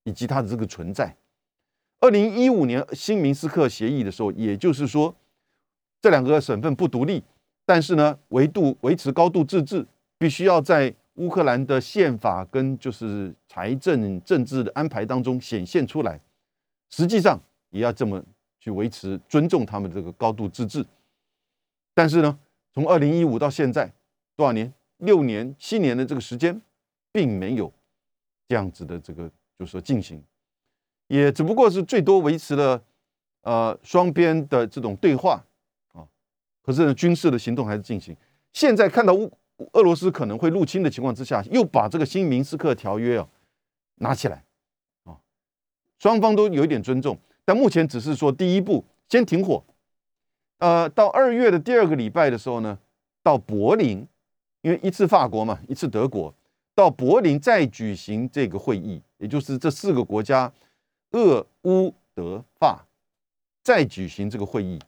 [0.03, 1.14] 以及它的这个存在。
[2.01, 5.14] 二零一五年新明斯克协议的时候，也就是说
[6.01, 7.22] 这两个省份不独立。
[7.64, 9.87] 但是呢，维度维持高度自治，
[10.18, 16.20] 必须要在乌克兰的宪法跟就是财政政治的安排当中显现出来。
[16.90, 18.22] 实际上也要这么
[18.59, 20.85] 去维持尊重他们这个高度自治。
[21.94, 22.38] 但是呢，
[22.72, 23.92] 从二零一五到现在
[24.37, 24.72] 多少年？
[24.98, 26.62] 六年、七年的这个时间，
[27.11, 27.72] 并没有
[28.46, 30.22] 这样子的这个就是说进行，
[31.09, 32.81] 也只不过是最多维持了
[33.40, 35.44] 呃双边的这种对话
[35.90, 36.07] 啊。
[36.62, 38.16] 可是呢，军事的行动还是进行。
[38.53, 39.29] 现在看到乌
[39.72, 43.29] 俄罗斯可能会入侵的情况之下，又把这个新明斯克条约啊
[43.96, 44.44] 拿起来
[45.05, 45.16] 啊，
[45.98, 47.18] 双方都有一点尊重。
[47.44, 49.64] 但目前只是说第一步先停火，
[50.59, 52.79] 呃，到二月的第二个礼拜的时候呢，
[53.22, 54.07] 到柏林，
[54.61, 56.35] 因为一次法国嘛，一次德国，
[56.75, 60.53] 到柏林再举行这个会议，也就是这四个国家，
[61.12, 62.87] 俄乌德法
[63.62, 64.79] 再举行这个会议。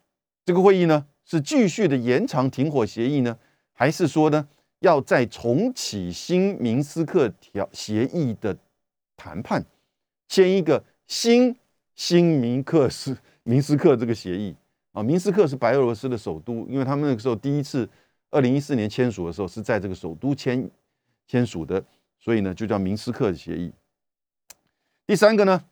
[0.44, 1.06] 这个会议呢？
[1.26, 3.38] 是继续的延长停火协议呢，
[3.72, 4.46] 还是说呢，
[4.84, 8.56] 要再重启新明斯克条协议的
[9.16, 9.64] 谈判，
[10.28, 11.56] 签一个新
[11.94, 14.54] 新明克斯明斯克这个协议
[14.92, 15.02] 啊？
[15.02, 17.88] 明斯克是白俄罗斯的首都，因为他们那个时候第一次
[18.30, 20.70] 二零一四年签署的时候是在这个首都签
[21.26, 21.82] 签署的，
[22.18, 23.72] 所以呢就叫明斯克协议。
[25.06, 25.64] 第三个呢，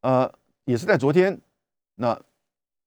[0.00, 0.32] 呃，
[0.64, 1.40] 也是在昨天，
[1.94, 2.20] 那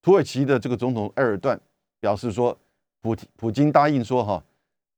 [0.02, 1.60] 土耳其的这个总统埃尔段。
[2.02, 2.58] 表示说，
[3.00, 4.44] 普普京答应说哈，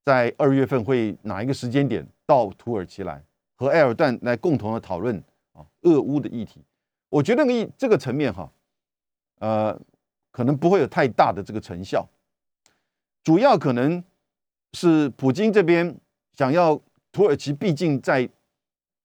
[0.04, 3.24] 在二月份会哪一个时间点到土耳其来
[3.56, 5.18] 和埃尔段来共同的讨论
[5.54, 6.62] 啊俄乌的议题。
[7.10, 8.52] 我觉得个这个层面哈，
[9.40, 9.80] 呃，
[10.32, 12.08] 可能不会有太大的这个成效，
[13.24, 14.04] 主要可能
[14.74, 15.96] 是普京这边
[16.34, 18.28] 想要土耳其，毕竟在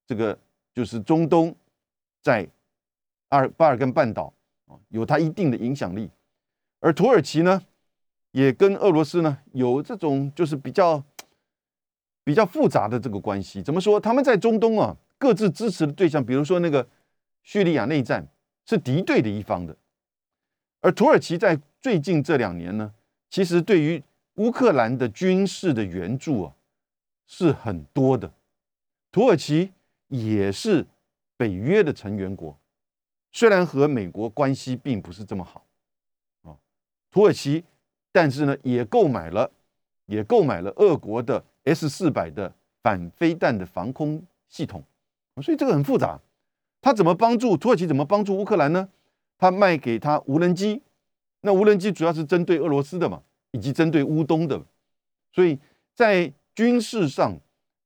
[0.06, 0.38] 这个
[0.72, 1.54] 就是中东，
[2.22, 2.48] 在
[3.28, 4.32] 阿尔巴尔干半岛
[4.66, 6.10] 啊有它一定的影响力，
[6.80, 7.62] 而土耳其呢
[8.32, 11.02] 也跟俄罗斯呢有这种就是比较
[12.24, 13.62] 比较复杂的这个关系。
[13.62, 13.98] 怎么说？
[13.98, 16.88] 他们在中东啊各自支持的对象，比如说那个。
[17.40, 18.28] 叙利亚内战
[18.66, 19.74] 是敌对的一方的，
[20.82, 22.92] 而土耳其在最近这两年呢，
[23.30, 24.02] 其实对于
[24.34, 26.52] 乌克兰的军事的援助啊
[27.26, 28.30] 是很多的。
[29.10, 29.72] 土耳其
[30.08, 30.86] 也是
[31.38, 32.58] 北约的成员国，
[33.32, 35.64] 虽然和美国关系并不是这么好
[36.42, 36.52] 啊，
[37.10, 37.64] 土耳其
[38.18, 39.48] 但是呢也购买了
[40.06, 42.52] 也购买了俄国的 S 四百的
[42.82, 44.82] 反飞弹的防空系统，
[45.40, 46.18] 所以这个很复杂。
[46.82, 47.86] 他怎么帮助土耳其？
[47.86, 48.88] 怎么帮助乌克兰呢？
[49.38, 50.82] 他卖给他无人机，
[51.42, 54.60] 那无人机主要是针对俄罗斯的嘛，以及针对乌东的。
[55.32, 55.56] 所以
[55.94, 57.38] 在军事上，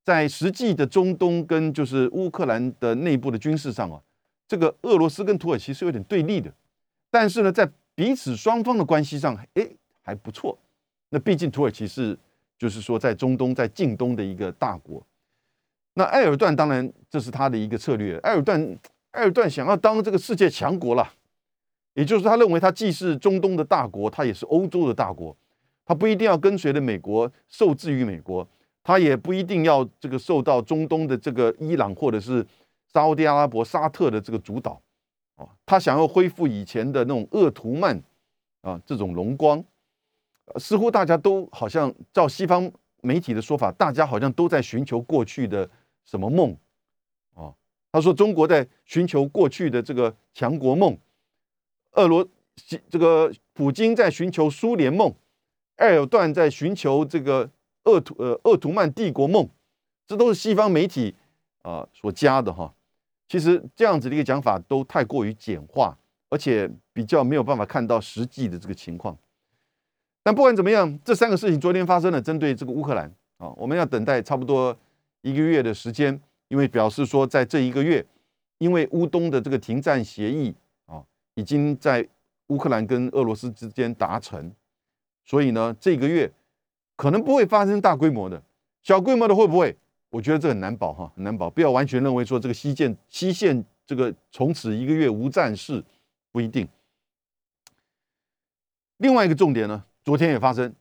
[0.02, 4.00] 在实际的中东跟就是乌克兰的内部的军事上啊，
[4.48, 6.50] 这个俄罗斯跟土耳其是有点对立的。
[7.10, 9.68] 但是呢，在彼此双方的关系上，哎，
[10.02, 10.58] 还不错。
[11.08, 12.18] 那毕竟土耳其是
[12.58, 15.02] 就是说在中东、在近东的一个大国。
[15.94, 18.18] 那埃尔段当然这是他的一个策略。
[18.18, 18.78] 埃尔段，
[19.10, 21.12] 埃尔段想要当这个世界强国了，
[21.94, 25.36] 也就是他认为他既是中东的大国，他也是欧洲的大国。
[25.84, 28.46] 他不一定要跟随着美国，受制于美国，
[28.82, 32.46] 他也不一定要这个受到中东的这个伊朗或者是
[32.92, 34.80] 沙特阿拉伯、沙特的这个主导。
[35.36, 38.00] 哦，他想要恢复以前的那种鄂图曼
[38.62, 39.62] 啊这种荣光。
[40.58, 45.68] 似乎大家都好像照西方媒体的说法，大家好像都在寻求过去的。
[46.04, 46.50] 什么梦？
[47.34, 47.54] 啊，
[47.92, 50.98] 他说中国在寻求过去的这个强国梦，
[51.92, 52.26] 俄罗
[52.90, 55.14] 这个普京在寻求苏联梦，
[55.76, 57.48] 埃尔段在寻求这个
[57.84, 59.48] 鄂图呃鄂图曼帝国梦，
[60.04, 61.14] 这都是西方媒体
[61.62, 62.74] 啊所加的哈。
[63.28, 65.96] 其实这样子的一个讲法都太过于简化，
[66.30, 69.16] 而且比较没有办法看到实际的这个情况。
[70.22, 74.76] 但不管怎么样，这三个事情昨天发生了，针对这个乌克兰啊，我们要等待差不多。
[75.24, 78.04] 一个月的时间，因为表示说，在这一个月，
[78.58, 80.52] 因为乌东的这个停战协议
[80.86, 81.00] 啊，
[81.36, 82.08] 已经在
[82.48, 84.52] 乌克兰跟俄罗斯之间达成，
[85.24, 86.28] 所以呢，这个月
[86.96, 88.42] 可能不会发生大规模的，
[88.82, 89.76] 小规模的会不会？
[90.10, 95.84] 我觉得这很难保哈，很难保，不要完全认为说这个西线西线这个从此一个月无战事，
[96.32, 96.68] 不一定。
[98.96, 100.74] 另外一个重点呢，昨天也发生，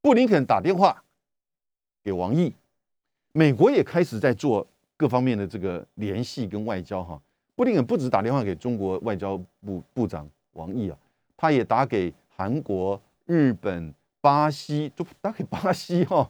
[0.00, 1.04] 布林肯打电话
[2.02, 2.54] 给王毅。
[3.32, 7.20] 美国也开始在做各方面的这个联系跟外交哈，
[7.54, 10.98] 布林肯不止打电话给中国外交部部长王毅啊，
[11.36, 16.28] 他也打给韩国、日本、巴西，都打给巴西哈，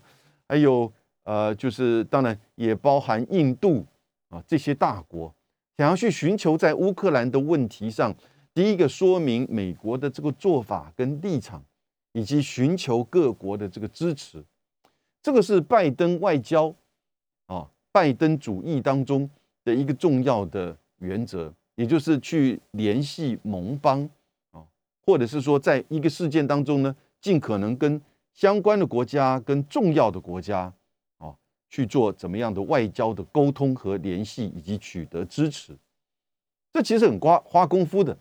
[0.48, 3.86] 还有呃，就是当然也包含印度
[4.28, 5.32] 啊这些大国，
[5.76, 8.12] 想要去寻求在乌克兰的问题上，
[8.52, 11.62] 第一个说明美国的这个做法跟立场，
[12.18, 14.44] 以及寻求各国的这个支持，
[15.22, 16.74] 这个是拜登外交
[17.46, 17.70] 啊。
[17.92, 19.30] 拜登主义当中
[19.64, 24.08] 的一个重要的原则，也就是去联系盟邦
[24.50, 24.66] 啊，
[25.06, 28.00] 或者是说，在一个事件当中呢，尽可能跟
[28.34, 30.72] 相关的国家、跟重要的国家
[31.18, 31.32] 啊
[31.68, 35.76] 去做怎么样的外交的沟通和联系，以及取得支持。
[36.72, 38.16] 这其实很花花功夫的。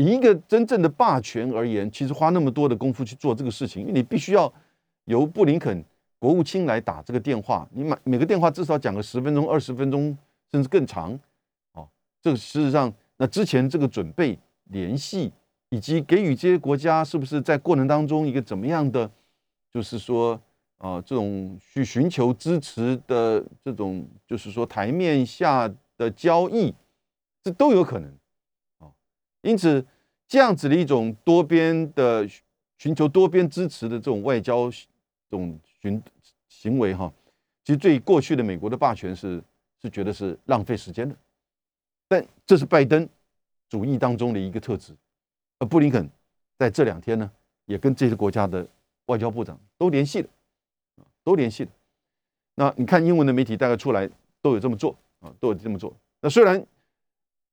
[0.00, 4.50] 以一个真正的霸权而言，其实花那么多的功夫去做这个事情，因为你必须要
[5.04, 5.84] 由布林肯。
[6.18, 10.16] 国务卿来打这个电话，你每每个电话至少讲个十分钟、二十分钟，
[10.50, 11.18] 甚至更长。
[11.72, 11.88] 哦，
[12.20, 15.32] 这个事实上，那之前这个准备、联系
[15.70, 19.10] 以及给予这些国家，是不是在过程当中一个怎么样的，
[19.72, 20.38] 就是说，
[20.76, 26.74] 啊，这种去寻求支持的这种，就是说台面下的交易，
[27.42, 28.19] 这都有可能。
[29.42, 29.84] 因此
[30.28, 32.28] 这样子的一种多边的
[32.78, 34.86] 寻求多边支持的这种外交，这
[35.30, 35.58] 种。
[35.82, 36.02] 行
[36.46, 37.10] 行为哈，
[37.64, 39.42] 其实对过去的美国的霸权是
[39.80, 41.16] 是觉得是浪费时间的，
[42.06, 43.08] 但这是拜登
[43.66, 44.94] 主义当中的一个特质。
[45.58, 46.06] 而布林肯
[46.58, 47.30] 在这两天呢，
[47.64, 48.68] 也跟这些国家的
[49.06, 50.28] 外交部长都联系了，
[51.24, 51.70] 都联系了。
[52.56, 54.06] 那你看英文的媒体大概出来
[54.42, 55.96] 都有这么做啊，都有这么做。
[56.20, 56.62] 那虽然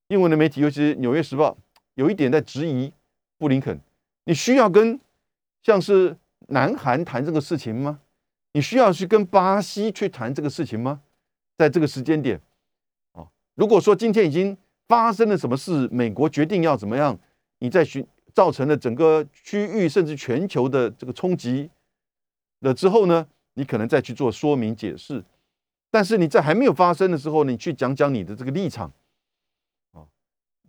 [0.10, 1.52] 英文的媒体，尤其是《纽约时报》，
[1.98, 2.94] 有一点在质疑
[3.40, 3.80] 布林肯，
[4.26, 5.00] 你需要跟
[5.64, 6.16] 像是
[6.48, 8.00] 南韩谈这个事情吗？
[8.54, 11.02] 你需要去跟巴西去谈这个事情吗？
[11.58, 12.40] 在这个时间点，
[13.14, 14.56] 啊，如果说今天已经
[14.88, 17.18] 发生了什么事，美国决定要怎么样，
[17.58, 21.68] 你在寻造成了整个区域甚至全球的这个冲击
[22.60, 25.24] 了之后呢，你可能再去做说明解释。
[25.90, 28.92] 但是你在还没有发生的时候，你去讲讲你的这个立场，
[29.94, 30.06] 啊，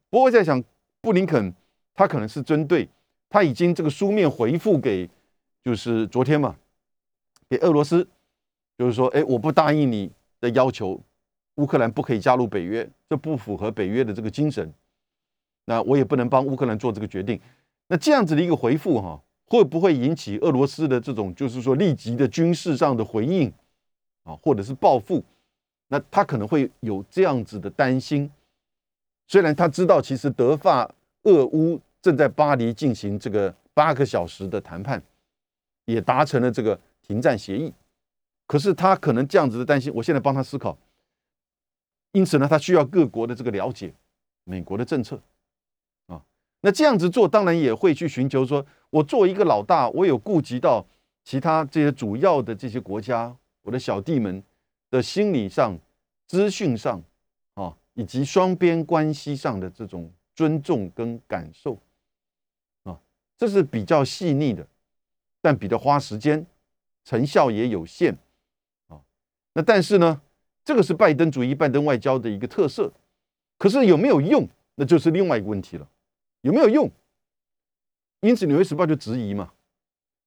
[0.08, 0.62] 不会再想
[1.00, 1.54] 布林肯
[1.94, 2.88] 他可能是针对
[3.28, 5.08] 他已经这个书面回复给，
[5.64, 6.56] 就是昨天嘛，
[7.48, 8.06] 给俄罗斯，
[8.76, 11.00] 就是说，哎，我不答应你的要求，
[11.56, 14.72] 乌克兰不可以加入北约，这不符合北约的这个精神，
[15.66, 17.40] 那我也不能帮乌克兰做这个决定。
[17.88, 23.52] 那这样子的一个回复哈，会不会引起俄罗斯的这种就是说立即的军事上的回应？
[24.24, 25.24] 啊，或者是报复，
[25.88, 28.30] 那他可能会有这样子的担心。
[29.28, 30.90] 虽然他知道，其实德法
[31.24, 35.00] 俄乌正在巴黎进行这个八个小时的谈判，
[35.84, 37.72] 也达成了这个停战协议，
[38.46, 39.92] 可是他可能这样子的担心。
[39.94, 40.76] 我现在帮他思考，
[42.12, 43.92] 因此呢，他需要各国的这个了解
[44.44, 45.20] 美国的政策
[46.06, 46.22] 啊。
[46.62, 50.84] 那这样子做，当然也会去寻求说，我作为一个老大，我有顾及到
[51.22, 53.36] 其他这些主要的这些国家。
[53.62, 54.42] 我的小弟们
[54.90, 55.78] 的心理上、
[56.26, 57.02] 资讯上，
[57.98, 61.76] 以及双边关系上的这种尊重跟感受，
[62.84, 62.96] 啊，
[63.36, 64.64] 这是比较细腻的，
[65.42, 66.46] 但比较花时间，
[67.04, 68.14] 成效也有限，
[68.86, 69.00] 啊，
[69.52, 70.22] 那但是呢，
[70.64, 72.92] 这个是拜登主义、拜登外交的一个特色，
[73.58, 75.88] 可是有没有用，那就是另外一个问题了，
[76.42, 76.88] 有没有用？
[78.20, 79.52] 因此，《纽约时报》就质疑嘛。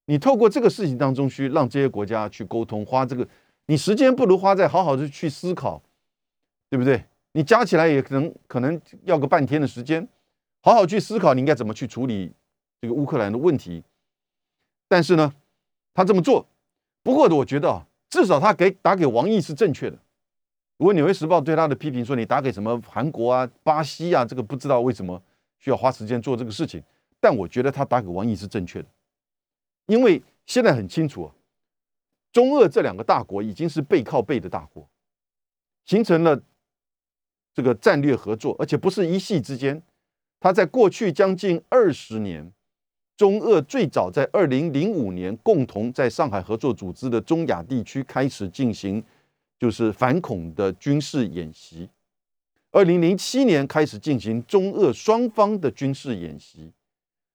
[0.07, 3.25] 你透过这个事情当中去让这些国家去沟通，花这个
[3.67, 5.81] 你时间不如花在好好的去思考，
[6.69, 7.05] 对不对？
[7.33, 10.07] 你加起来也可能可能要个半天的时间，
[10.61, 12.31] 好好去思考你应该怎么去处理
[12.81, 13.83] 这个乌克兰的问题。
[14.87, 15.33] 但是呢，
[15.93, 16.45] 他这么做，
[17.01, 19.97] 不过我觉得啊，至少他给打给王毅是正确的。
[20.77, 25.21] 如果《纽约时报》对他的批评说你打给什么韩国啊、巴西啊，这个不知道为什么
[25.59, 26.83] 需要花时间做这个事情，
[27.19, 28.87] 但我觉得他打给王毅是正确的。
[29.85, 31.31] 因为现在很清楚啊，
[32.33, 34.89] 中俄这两个大国已经是背靠背的大国，
[35.85, 36.41] 形成了
[37.53, 39.81] 这个战略合作，而且不是一夕之间。
[40.39, 42.51] 他在过去将近二十年，
[43.15, 49.03] 中俄最早在二零零五年共同在上海合作组织的中亚地区开始进行
[49.59, 51.89] 就是反恐的军事演习，
[52.71, 56.71] 二零零七年开始进行中俄双方的军事演习。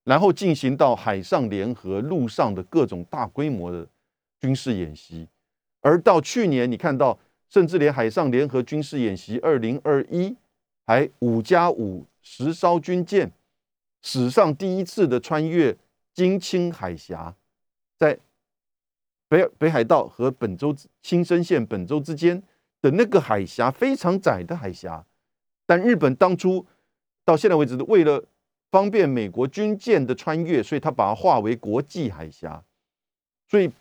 [0.05, 3.85] 然后进行到海上联合、陆上的各种大规模的
[4.41, 5.27] 军事演习，
[5.81, 7.19] 而到去年，你看到，
[7.57, 10.37] 甚至连海上联合军事演习二零二一，
[10.87, 13.33] 还五加五十艘军舰，
[14.03, 15.75] 史上第一次的穿越
[16.12, 17.35] 金青海峡，
[17.97, 18.19] 在
[19.27, 22.42] 北北海道和本州青森县本州之间
[22.83, 25.07] 的那个海峡非常窄的海峡，
[25.64, 26.66] 但日本当初
[27.25, 28.23] 到现在为止，为了
[28.71, 32.62] 方便美国军舰的穿越，所以他把它划为国际海峡，
[33.49, 33.73] 所以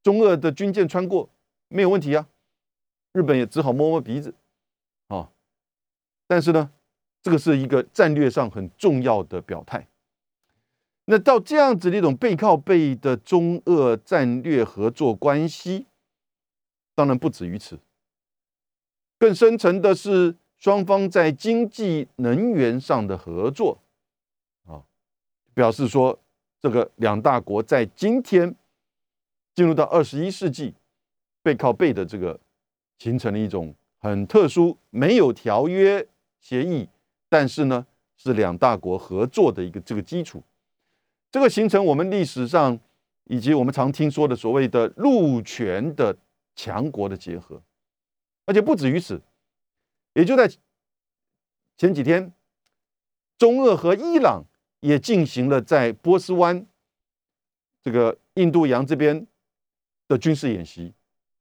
[0.00, 1.28] 中俄的军舰穿过
[1.66, 2.28] 没有问题啊。
[3.12, 4.34] 日本也只好摸摸鼻子，
[5.08, 5.30] 啊，
[6.26, 6.70] 但是呢，
[7.22, 9.88] 这个是一个战略上很重要的表态。
[11.06, 15.86] 那到这样子的一种背靠背的中俄战略合作关系，
[16.94, 17.80] 当然不止于此，
[19.18, 23.80] 更深层的是双方在经济能源上的合作。
[24.66, 24.84] 啊
[25.52, 26.16] 表示说，
[26.60, 28.54] 这个两大国在今天
[29.52, 30.74] 进入到二十一世纪，
[31.42, 32.38] 背靠背的这个
[33.00, 36.06] 形成了一种很特殊、没有条约
[36.38, 36.88] 协议，
[37.28, 37.84] 但是呢
[38.16, 40.40] 是两大国合作的一个这个基础。
[41.32, 42.78] 这个形成我们历史上
[43.24, 46.16] 以及我们常听说的所谓的陆权的
[46.54, 47.60] 强国的结合，
[48.46, 49.20] 而且不止于此，
[50.14, 50.48] 也就在
[51.76, 52.32] 前几天，
[53.36, 54.44] 中俄和伊朗。
[54.82, 56.66] 也进行了在波斯湾
[57.82, 59.26] 这个印度洋这边
[60.08, 60.94] 的军事演习，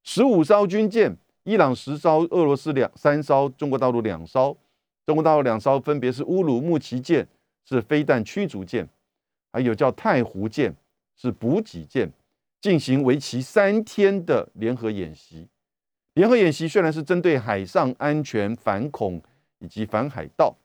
[0.03, 4.57] 十五艘军舰，伊朗十艘，俄罗斯两三艘，中国大陆两艘。
[5.05, 7.27] 中国大陆两艘分别是乌鲁木齐舰，
[7.65, 8.87] 是飞弹驱逐舰，
[9.51, 10.75] 还有叫太湖舰，
[11.15, 12.11] 是补给舰，
[12.61, 15.47] 进行为期三天的联合演习。
[16.13, 19.21] 联合演习虽然是针对海上安全、反恐
[19.59, 20.55] 以及反海盗，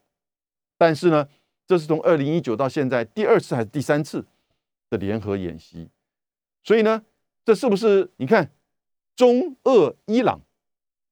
[0.77, 1.27] 但是呢。
[1.67, 4.23] 这是从二零一九到现在第二次还是第三次
[4.87, 5.89] 的联合演习，
[6.63, 7.03] 所以呢，
[7.43, 8.51] 这是不是你看
[9.15, 10.39] 中俄伊朗，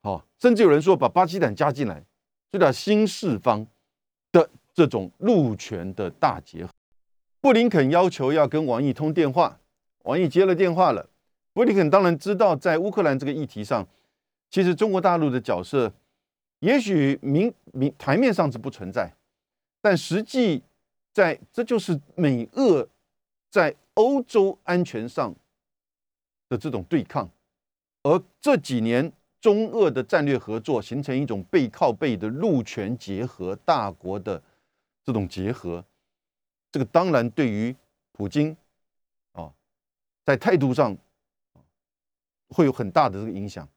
[0.03, 2.03] 好，甚至有人说把巴基斯坦加进来，
[2.51, 3.65] 这叫新四方
[4.33, 6.71] 的这种陆权的大结合。
[7.39, 9.59] 布林肯要求要跟王毅通电话，
[10.03, 11.09] 王毅接了电话了，
[11.53, 13.87] 布林肯当然知道，在乌克兰这个议题上，
[14.49, 15.93] 其实中国大陆的角色，
[16.59, 19.09] 也许明明台面上是不存在，
[19.81, 20.61] 但实际
[21.13, 22.85] 在这就是美俄
[23.49, 25.33] 在欧洲安全上
[26.49, 27.29] 的这种对抗，
[28.03, 29.09] 而这几年
[29.43, 34.41] 中俄的战略合作形成一种背靠背的陆权结合，大国的
[35.03, 35.83] 这种结合，
[36.71, 37.75] 这个当然对于
[38.13, 38.55] 普京
[39.33, 39.51] 啊，
[40.23, 40.97] 在态度上。
[42.49, 43.67] 会有很大的这个影响，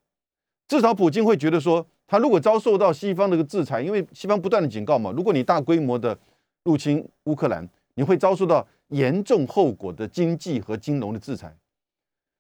[0.69, 6.19] 至少普京会觉得说，他如果遭受到西方这个制裁，因为西方不断的警告嘛，如果你大规模的
[6.63, 11.57] 入侵乌克兰，你会遭受到严重后果的经济和金融的制裁。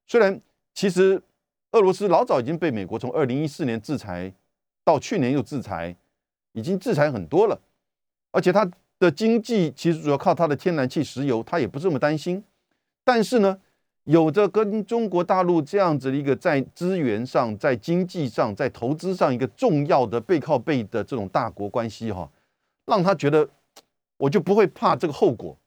[0.06, 0.38] 虽然
[0.74, 1.22] 其实
[1.76, 4.32] 俄罗斯老早已经被美国从二零一四年制裁
[4.84, 5.94] 到去年又制裁，
[6.52, 7.60] 已经制裁很多了，
[8.32, 8.68] 而且它
[8.98, 12.42] 的经济其实主要靠它的天然气、石油，它也不这么担心。
[13.04, 13.58] 但是呢？
[14.04, 22.30] 有着跟中国大陆这样子的一个在资源上、在经济上、在投资上一个重要的背靠背的这种大国关系哈，
[22.84, 23.48] 让他觉得
[24.16, 25.58] 我就不会怕这个后果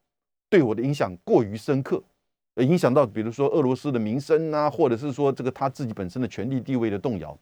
[0.49, 2.01] 对我的影响过于深刻，
[2.63, 7.37] 影响到比如说俄罗斯的民生啊，或者是说这个他自己本身的权力地位的动摇，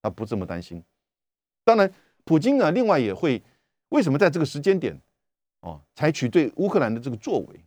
[0.00, 0.82] 他不这么担心。
[1.64, 1.92] 当然，
[2.24, 3.40] 普京呢，另外也会
[3.90, 4.98] 为什么在这个时间点
[5.60, 7.60] 哦，采取对乌克兰的这个作为？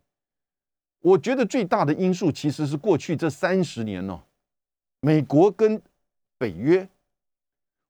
[1.00, 4.24] 我觉得最大的因素其实是过去这三十年呢，
[5.00, 5.82] 美国跟
[6.38, 6.90] 北约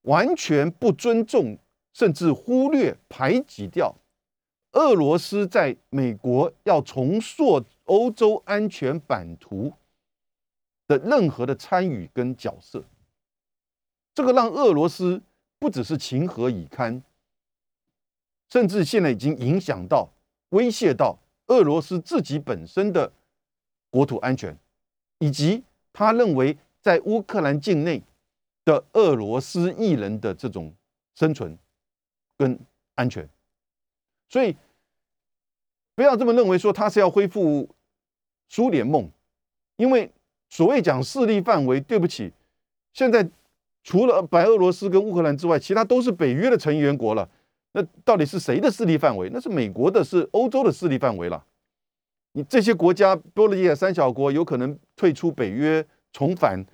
[0.02, 1.58] 完全不尊重，
[1.94, 3.96] 甚至忽略、排挤掉
[4.74, 9.74] 俄罗斯在美国要重塑欧洲安全版图
[10.88, 12.84] 的任何的参与跟角色。
[14.14, 15.22] 这个让俄罗斯
[15.58, 17.02] 不只是情何以堪，
[18.50, 20.10] 甚至现在已经影响到、
[20.50, 21.18] 威胁到。
[21.48, 23.12] 俄罗斯自己本身的
[23.92, 24.58] 国土安全，
[25.20, 25.64] 以及
[25.94, 28.02] 他认为在乌克兰境内
[28.64, 30.74] 的俄罗斯艺人的这种
[31.14, 31.56] 生存
[32.36, 32.60] 跟
[32.96, 33.30] 安全，
[34.28, 34.58] 所以
[35.94, 37.70] 不要这么认为，说他是要恢复
[38.50, 39.10] 苏联梦，
[39.78, 40.12] 因为
[40.50, 42.32] 所谓讲势力范围，对不起，
[42.94, 43.28] 现在
[43.84, 47.30] 除了白俄罗斯跟乌克兰之外，其他都是北约的成员国了。
[47.74, 49.30] 那到底是谁的势力范围？
[49.34, 51.44] 那是美国的，是欧洲的势力范围了。
[52.32, 56.66] 你这些国家，波罗的海三小国有可能退出北约，重返，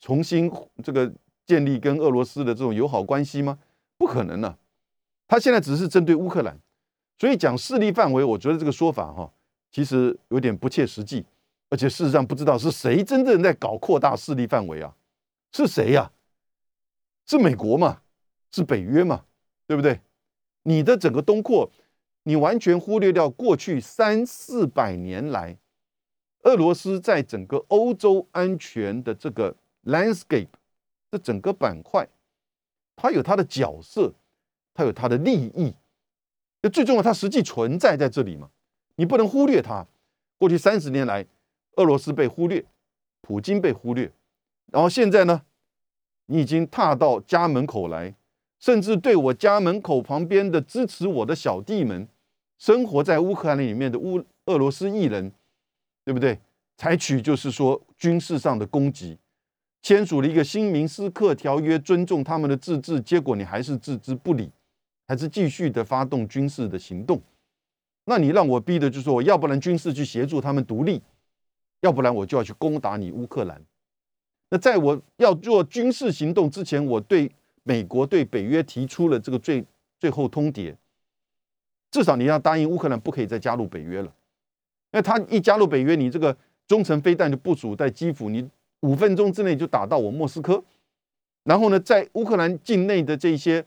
[0.00, 0.50] 重新
[0.82, 1.12] 这个
[1.46, 3.58] 建立跟俄罗斯的这种友好关系吗？
[3.98, 4.56] 不可能了。
[5.28, 6.58] 他现在只是针对乌克兰，
[7.18, 9.30] 所以讲势力范围，我觉得这个说法哈，
[9.70, 11.24] 其实有点不切实际，
[11.68, 14.94] 而且事实上不知道是谁真正在搞扩大势力范围啊？
[15.52, 16.10] 是谁呀？
[17.26, 18.02] 是美国嘛？
[18.52, 19.24] 是北约嘛？
[19.66, 20.00] 对不对？
[20.64, 21.70] 你的整个东扩，
[22.24, 25.56] 你完全忽略掉过去三四百年来，
[26.42, 30.48] 俄罗斯在整个欧洲安全的这个 landscape
[31.10, 32.08] 这整个板块，
[32.96, 34.12] 它有它的角色，
[34.74, 35.74] 它有它的利益。
[36.62, 38.50] 那最重要，它实际存在在这里嘛？
[39.00, 39.86] 你不能忽略它。
[40.36, 41.24] 过去三十年来，
[41.76, 42.62] 俄罗斯被忽略，
[43.22, 44.12] 普京被忽略，
[44.70, 45.40] 然后现在呢，
[46.26, 48.14] 你已经踏到家门口来。
[48.58, 52.06] 甚至对我家门口旁边的支持我的小弟们，
[52.58, 55.32] 生活在乌克兰里面的乌俄罗斯艺人，
[56.04, 56.38] 对不对？
[56.76, 59.16] 采取就是说军事上的攻击，
[59.80, 64.50] 签署了一个新明斯克条约，尊重他们的自治，结果你还是置之不理，
[65.06, 67.18] 还是继续的发动军事的行动。
[68.10, 71.00] 那你让我逼的就是说，我要不然军事去协助他们独立，
[71.80, 73.62] 要不然我就要去攻打你乌克兰。
[74.50, 77.30] 那在我要做军事行动之前，我对。
[77.62, 79.62] 美国对北约提出了这个最
[79.98, 80.74] 最后通牒，
[81.90, 84.10] 至少你要答应乌克兰不可以再加入北约了。
[84.92, 86.34] 那他一加入北约，你这个
[86.66, 88.48] 中程飞弹就部署在基辅，你
[88.80, 90.64] 五分钟之内就打到我莫斯科。
[91.44, 93.64] 然后呢，在乌克兰境内的这些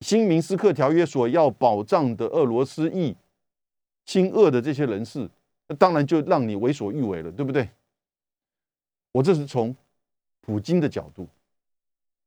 [0.00, 3.14] 新明斯克条约所要保障的俄罗斯裔
[4.06, 5.28] 亲恶的这些人士，
[5.66, 7.68] 那当然就让你为所欲为了，对不对？
[9.12, 9.76] 我这是从
[10.40, 11.28] 普京的角度。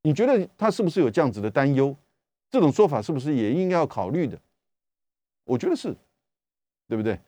[0.01, 1.95] 你觉得他是不是有这样子的担忧？
[2.51, 4.39] 这种说法是不是也应该要考虑的？
[5.43, 5.95] 我觉得是，
[6.88, 7.19] 对不对？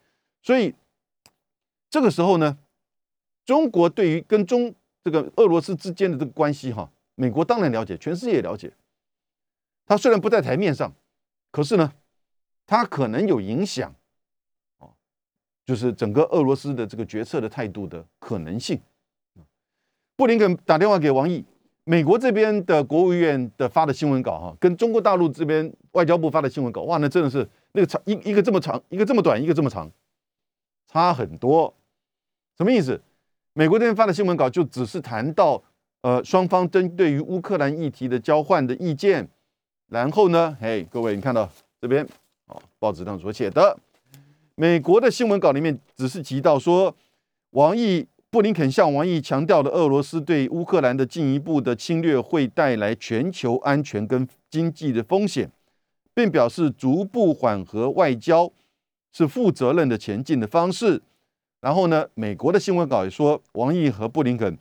[0.41, 0.73] 所以
[1.89, 2.57] 这个时候呢，
[3.45, 4.73] 中国对于跟中
[5.03, 8.71] 这个俄罗斯之间的这个关系，哈，美国当然了解，全世界也了解。
[9.85, 10.93] 他虽然不在台面上，
[11.51, 11.93] 可是呢，
[12.65, 13.93] 他可能有影响，
[15.71, 18.77] 就是整个俄罗斯的这个决策的态度的可能性。
[20.17, 21.45] 布林肯打电话给王毅。
[21.85, 29.89] 美国这边的国务院的发的新闻稿哈，跟中国大陆这边外交部发的新闻稿，哇，那真的是那个长一一个这么长，一个这么短，一个这么长，
[30.89, 31.73] 差很多。
[32.57, 33.01] 什么意思？
[33.53, 35.63] 美国这边发的新闻稿就只是谈到，
[36.01, 39.29] 呃，双方针对于乌克兰议题的交换的意见。
[39.87, 41.49] 然后呢，嘿，各位，你看到
[41.79, 42.05] 这边，
[42.47, 43.79] 哦，报纸上所写的，
[44.55, 46.95] 美国的新闻稿里面只是提到说，
[47.51, 55.51] 王毅布林肯向王毅强调了俄罗斯对乌克兰的进一步的侵略会带来全球安全跟经济的风险，
[56.13, 58.51] 并表示逐步缓和外交
[59.11, 61.01] 是负责任的前进的方式。
[61.59, 64.57] 然后呢，美国的新闻稿也说，王毅和布林肯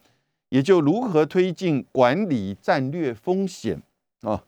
[0.48, 3.80] 也就如何推进管理战略风险
[4.22, 4.44] 啊。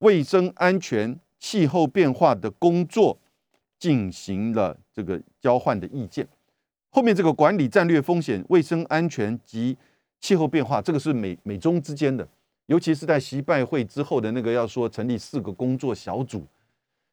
[0.00, 3.18] 卫生安全、气候变化的工作
[3.78, 6.26] 进行了这个交换的意见。
[6.90, 9.76] 后面这个管理战略风险、卫生安全及
[10.20, 12.26] 气候变化，这个是美美中之间的，
[12.66, 16.46] 尤其是在习拜会之后的那个要说成立四个工作小组，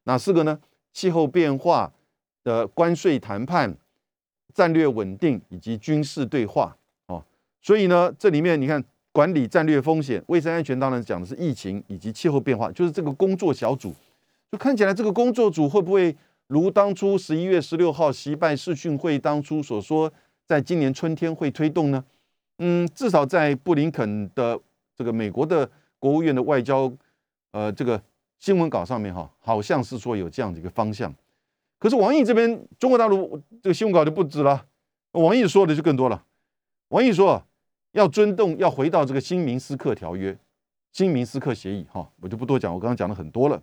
[0.03, 0.59] 哪四个呢？
[0.93, 1.91] 气候变化
[2.43, 3.76] 的关税谈判、
[4.53, 6.78] 战略稳定以及军事对话。
[7.07, 7.24] 哦，
[7.61, 8.84] 所以呢，这里面你看。
[9.16, 13.93] 管理战略风险、卫生安全，当然讲的是疫情以及气候变化，就是这个工作小组。
[14.51, 20.11] 就看起来这个工作组会不会如当初十一月十六号习拜视讯会当初所说，
[20.45, 22.03] 在今年春天会推动呢？
[22.59, 24.59] 嗯，至少在布林肯的
[24.95, 25.69] 这个美国的
[25.99, 26.91] 国务院的外交
[27.51, 28.01] 呃这个
[28.39, 31.13] 新闻稿上面哈，好像是说有这样的一个方向。
[31.79, 34.65] 可是王毅这边中国大陆这个新闻稿就不止了，
[35.11, 36.23] 王毅说的就更多了。
[36.89, 37.43] 王毅说。
[37.93, 40.35] 要尊重，要回到这个新明斯克条约、
[40.91, 43.61] 新明斯克协议，哈，我就不多讲，我刚刚讲了很多了。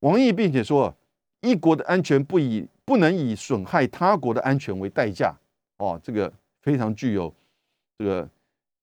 [0.00, 0.92] 王毅并且说，
[1.40, 5.34] 一国的安全不以不能以损害他国的安全为代价，
[5.76, 7.34] 哦，这个非常具有
[7.98, 8.28] 这个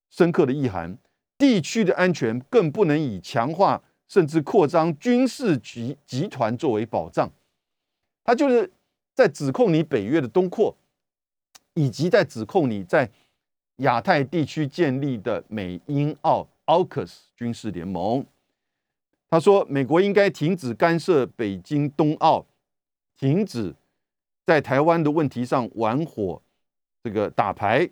[0.10, 0.98] 深刻的意涵。
[1.38, 7.30] 地区的安全更不能以强化甚至扩张军事集集团作为保障。
[8.24, 8.72] 他就是
[9.14, 10.76] 在指控你北约的东扩，
[11.74, 13.10] 以及在指控你在。
[13.80, 18.26] 亚太地区建立的美英澳 AUKUS 军事联盟，
[19.36, 22.46] 他说，美国应该停止干涉北京冬奥，
[23.18, 23.76] 停止
[24.46, 26.42] 在台湾的问题上玩火，
[27.04, 27.90] 这个打牌，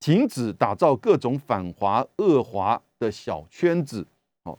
[0.00, 4.04] 停止打造各种反华恶华的小圈子。
[4.42, 4.58] 哦，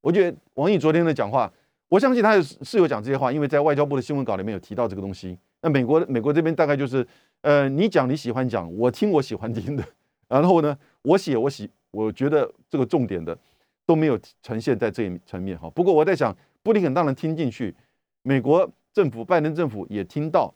[0.00, 1.52] 我觉得王毅昨天的讲话，
[1.88, 5.36] 我相信他是有讲这些话，因为在外交部的新闻稿里面有提到这个东西。
[5.62, 7.04] 那美国美国这边大概就是。
[7.42, 9.82] 呃，你讲你喜欢讲，我听我喜欢听的。
[10.28, 13.36] 然后呢，我写我喜，我觉得这个重点的
[13.90, 15.68] 都没有呈现在这一层面哈。
[15.70, 16.32] 不过我在想，
[16.62, 17.74] 布林肯当然听进去，
[18.22, 20.54] 美国政府拜登政府也听到，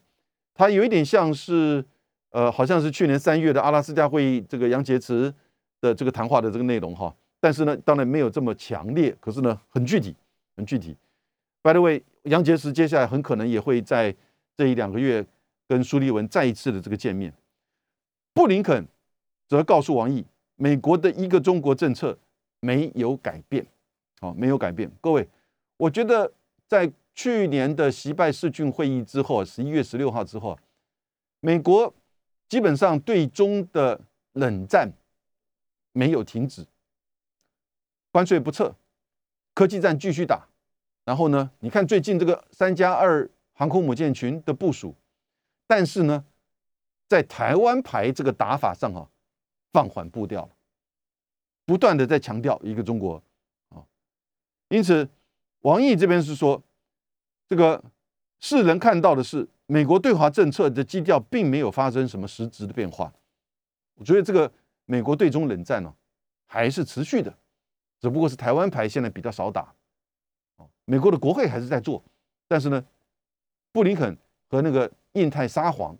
[0.55, 1.85] 他有一点像是
[2.31, 5.33] 呃，好像是去年三月的阿拉斯加会议这个杨洁篪
[5.81, 7.13] 的这个谈话的这个内容哈。
[7.41, 10.15] 但是呢，当然没有这么强烈，可是呢，很具体，
[10.57, 10.97] 很具体。
[11.61, 14.15] By the way，杨洁篪接下来很可能也会在
[14.57, 15.27] 这一两个月。
[15.67, 17.33] 跟苏利文再一次的这个见面，
[18.35, 18.87] 布林肯
[19.49, 20.23] 则告诉王毅，
[20.57, 22.19] 美国的一个中国政策
[22.65, 23.67] 没有改变，
[24.21, 24.91] 好，没有改变。
[25.03, 25.29] 各位，
[25.77, 26.33] 我觉得
[26.67, 30.59] 在去年的习拜视讯会议之后，十一月十六号之后，
[31.41, 31.95] 美国
[32.49, 34.01] 基本上对中的
[34.33, 34.91] 冷战
[35.93, 36.67] 没有停止，
[38.11, 38.75] 关税不撤，
[39.53, 40.49] 科技战继续打。
[41.05, 44.95] 然后呢，你看最近这个三加二航空母舰群的部署。
[45.67, 46.25] 但是呢，
[47.09, 49.09] 在台湾牌这个打法上啊，
[49.71, 50.51] 放缓步调了，
[51.65, 53.23] 不断的在强调一个中国
[53.71, 53.83] 啊，
[54.69, 55.09] 因此
[55.61, 56.63] 王毅这边是说，
[57.49, 57.83] 这个
[58.41, 63.13] 世人看到的是美国对华政策的基调并没有发生什么实质的变化，
[63.95, 64.51] 我觉得这个
[64.85, 65.95] 美国对中冷战呢
[66.47, 67.37] 还是持续的，
[68.01, 69.75] 只不过是台湾牌现在比较少打，
[70.85, 72.03] 美国的国会还是在做，
[72.47, 72.85] 但是呢，
[73.73, 74.17] 布林肯
[74.49, 74.91] 和那个。
[75.15, 75.97] 印太沙皇，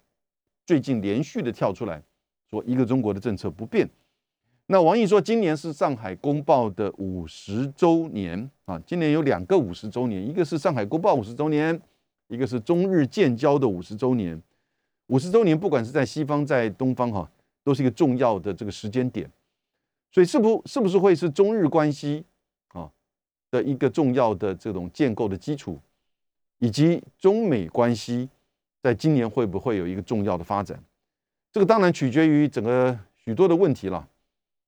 [0.67, 2.03] 最近连续的跳出来
[2.51, 3.89] 说一个中国的政策不变。
[4.67, 11.79] 那王毅说，今年是上海公报的五十周年啊，今年有两个五十周年，一个是上海公报五十周年，
[12.29, 14.41] 一个是中日建交的五十周年。
[15.09, 17.31] 五十周年，不管是在西方在东方哈，
[17.63, 19.31] 都是一个重要的这个时间点。
[20.11, 22.25] 所以，是不是不是会是中日关系
[22.69, 22.91] 啊
[23.51, 25.79] 的一个重要的这种建构的基础，
[26.59, 28.31] 以及中美关系？
[28.83, 30.83] 在今年会不会有一个重要的发展？
[31.53, 34.09] 这个当然取决于整个许多的问题了。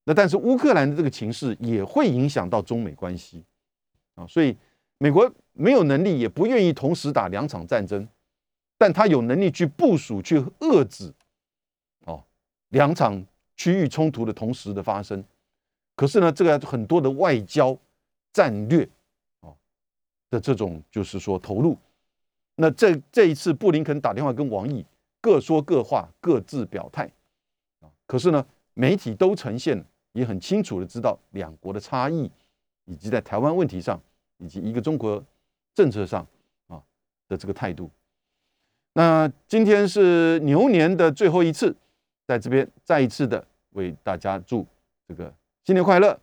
[0.08, 3.44] 那但是乌克兰的这个情势也会影响到中美关系
[4.14, 4.56] 啊，所以
[4.98, 8.06] 美国没有能力，也不愿意同时打两场战争，
[8.78, 11.12] 但他有能力去部署、去遏制
[12.04, 12.22] 哦
[12.68, 13.20] 两场
[13.56, 15.24] 区域冲突的同时的发生。
[15.96, 17.76] 可是呢，这个很多的外交
[18.32, 18.88] 战略
[19.40, 19.56] 哦
[20.30, 21.76] 的这种就是说投入。
[22.54, 24.86] 那这这一次，布林肯打电话跟王毅，
[25.20, 27.10] 各说各话，各自表态，
[27.80, 29.84] 啊，可是呢，媒体都呈现，
[30.16, 32.30] 也很清楚的知道两国的差异，
[32.86, 34.00] 以及在台湾问题上，
[34.38, 35.22] 以及一个中国
[35.74, 36.26] 政策上
[36.68, 36.82] 啊
[37.28, 37.90] 的这个态度。
[38.94, 41.76] 那今天是牛年的最后一次，
[42.26, 44.66] 在这边再一次的为大家祝
[45.06, 45.30] 这个
[45.64, 46.18] 新年快乐，